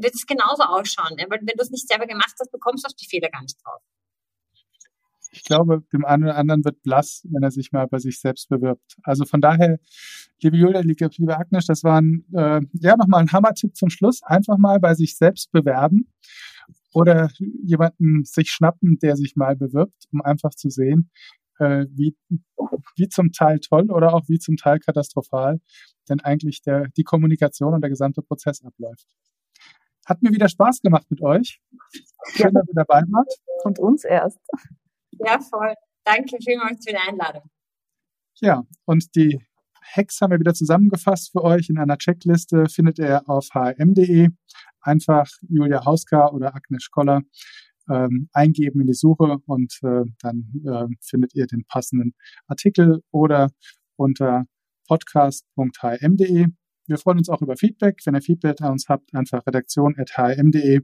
wird 0.00 0.14
es 0.14 0.26
genauso 0.26 0.62
ausschauen. 0.62 1.16
Ja? 1.18 1.26
Weil 1.28 1.40
wenn 1.40 1.56
du 1.56 1.62
es 1.62 1.70
nicht 1.70 1.88
selber 1.88 2.06
gemacht 2.06 2.34
hast, 2.38 2.50
bekommst 2.50 2.84
du 2.84 2.88
auf 2.88 2.94
die 2.94 3.06
Fehler 3.06 3.28
gar 3.28 3.42
nicht 3.42 3.58
drauf 3.64 3.82
ich 5.36 5.44
glaube, 5.44 5.82
dem 5.92 6.04
einen 6.04 6.24
oder 6.24 6.36
anderen 6.36 6.64
wird 6.64 6.82
blass, 6.82 7.22
wenn 7.30 7.42
er 7.42 7.50
sich 7.50 7.70
mal 7.72 7.86
bei 7.86 7.98
sich 7.98 8.20
selbst 8.20 8.48
bewirbt. 8.48 8.96
Also 9.02 9.24
von 9.24 9.40
daher, 9.40 9.78
liebe 10.40 10.56
Julia, 10.56 10.80
liebe 10.80 11.36
Agnes, 11.36 11.66
das 11.66 11.84
war 11.84 12.00
ein, 12.00 12.24
äh, 12.32 12.60
ja 12.72 12.96
nochmal 12.96 13.20
ein 13.20 13.32
Hammer-Tipp 13.32 13.76
zum 13.76 13.90
Schluss. 13.90 14.22
Einfach 14.22 14.56
mal 14.56 14.80
bei 14.80 14.94
sich 14.94 15.16
selbst 15.16 15.52
bewerben 15.52 16.12
oder 16.92 17.30
jemanden 17.38 18.24
sich 18.24 18.50
schnappen, 18.50 18.98
der 18.98 19.16
sich 19.16 19.36
mal 19.36 19.56
bewirbt, 19.56 20.06
um 20.10 20.22
einfach 20.22 20.50
zu 20.50 20.70
sehen, 20.70 21.10
äh, 21.58 21.86
wie, 21.90 22.16
wie 22.96 23.08
zum 23.08 23.32
Teil 23.32 23.60
toll 23.60 23.90
oder 23.90 24.14
auch 24.14 24.28
wie 24.28 24.38
zum 24.38 24.56
Teil 24.56 24.78
katastrophal 24.78 25.60
denn 26.08 26.20
eigentlich 26.20 26.62
der, 26.62 26.86
die 26.96 27.02
Kommunikation 27.02 27.74
und 27.74 27.80
der 27.80 27.90
gesamte 27.90 28.22
Prozess 28.22 28.64
abläuft. 28.64 29.08
Hat 30.06 30.22
mir 30.22 30.30
wieder 30.30 30.48
Spaß 30.48 30.80
gemacht 30.80 31.06
mit 31.10 31.20
euch. 31.20 31.60
Schön, 32.28 32.46
ja. 32.46 32.50
dass 32.52 32.68
ihr 32.68 32.74
dabei 32.74 33.02
wart. 33.10 33.32
Und 33.64 33.78
uns 33.78 34.04
erst. 34.04 34.38
Ja, 35.12 35.38
voll. 35.40 35.74
Danke 36.04 36.36
vielmals 36.42 36.84
für 36.84 36.92
die 36.92 37.08
Einladung. 37.08 37.42
Ja, 38.40 38.62
und 38.84 39.14
die 39.16 39.40
Hacks 39.82 40.20
haben 40.20 40.30
wir 40.30 40.40
wieder 40.40 40.54
zusammengefasst 40.54 41.32
für 41.32 41.42
euch 41.42 41.68
in 41.68 41.78
einer 41.78 41.96
Checkliste, 41.96 42.66
findet 42.68 42.98
ihr 42.98 43.28
auf 43.28 43.48
hm.de. 43.52 44.28
Einfach 44.80 45.28
Julia 45.48 45.84
Hauska 45.84 46.28
oder 46.28 46.54
Agnes 46.54 46.90
Koller 46.90 47.22
ähm, 47.88 48.28
eingeben 48.32 48.80
in 48.80 48.86
die 48.86 48.94
Suche 48.94 49.38
und 49.46 49.78
äh, 49.82 50.02
dann 50.20 50.52
äh, 50.64 50.86
findet 51.00 51.34
ihr 51.34 51.46
den 51.46 51.64
passenden 51.66 52.14
Artikel 52.46 53.02
oder 53.10 53.50
unter 53.96 54.44
podcast.hm.de. 54.86 56.46
Wir 56.86 56.98
freuen 56.98 57.18
uns 57.18 57.28
auch 57.28 57.42
über 57.42 57.56
Feedback. 57.56 58.00
Wenn 58.04 58.14
ihr 58.14 58.22
Feedback 58.22 58.60
an 58.62 58.72
uns 58.72 58.88
habt, 58.88 59.14
einfach 59.14 59.46
redaktion.hm.de. 59.46 60.80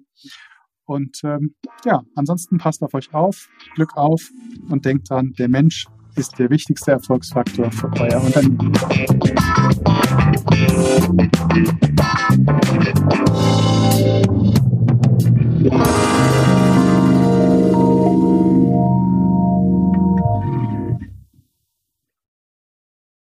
Und 0.84 1.20
ähm, 1.24 1.54
ja, 1.84 2.02
ansonsten 2.16 2.58
passt 2.58 2.82
auf 2.82 2.92
euch 2.94 3.14
auf, 3.14 3.48
Glück 3.74 3.96
auf 3.96 4.28
und 4.68 4.84
denkt 4.84 5.10
dran, 5.10 5.32
der 5.38 5.48
Mensch 5.48 5.86
ist 6.16 6.38
der 6.38 6.50
wichtigste 6.50 6.90
Erfolgsfaktor 6.90 7.70
für 7.70 7.90
euer 7.98 8.22
Unternehmen. 8.22 8.72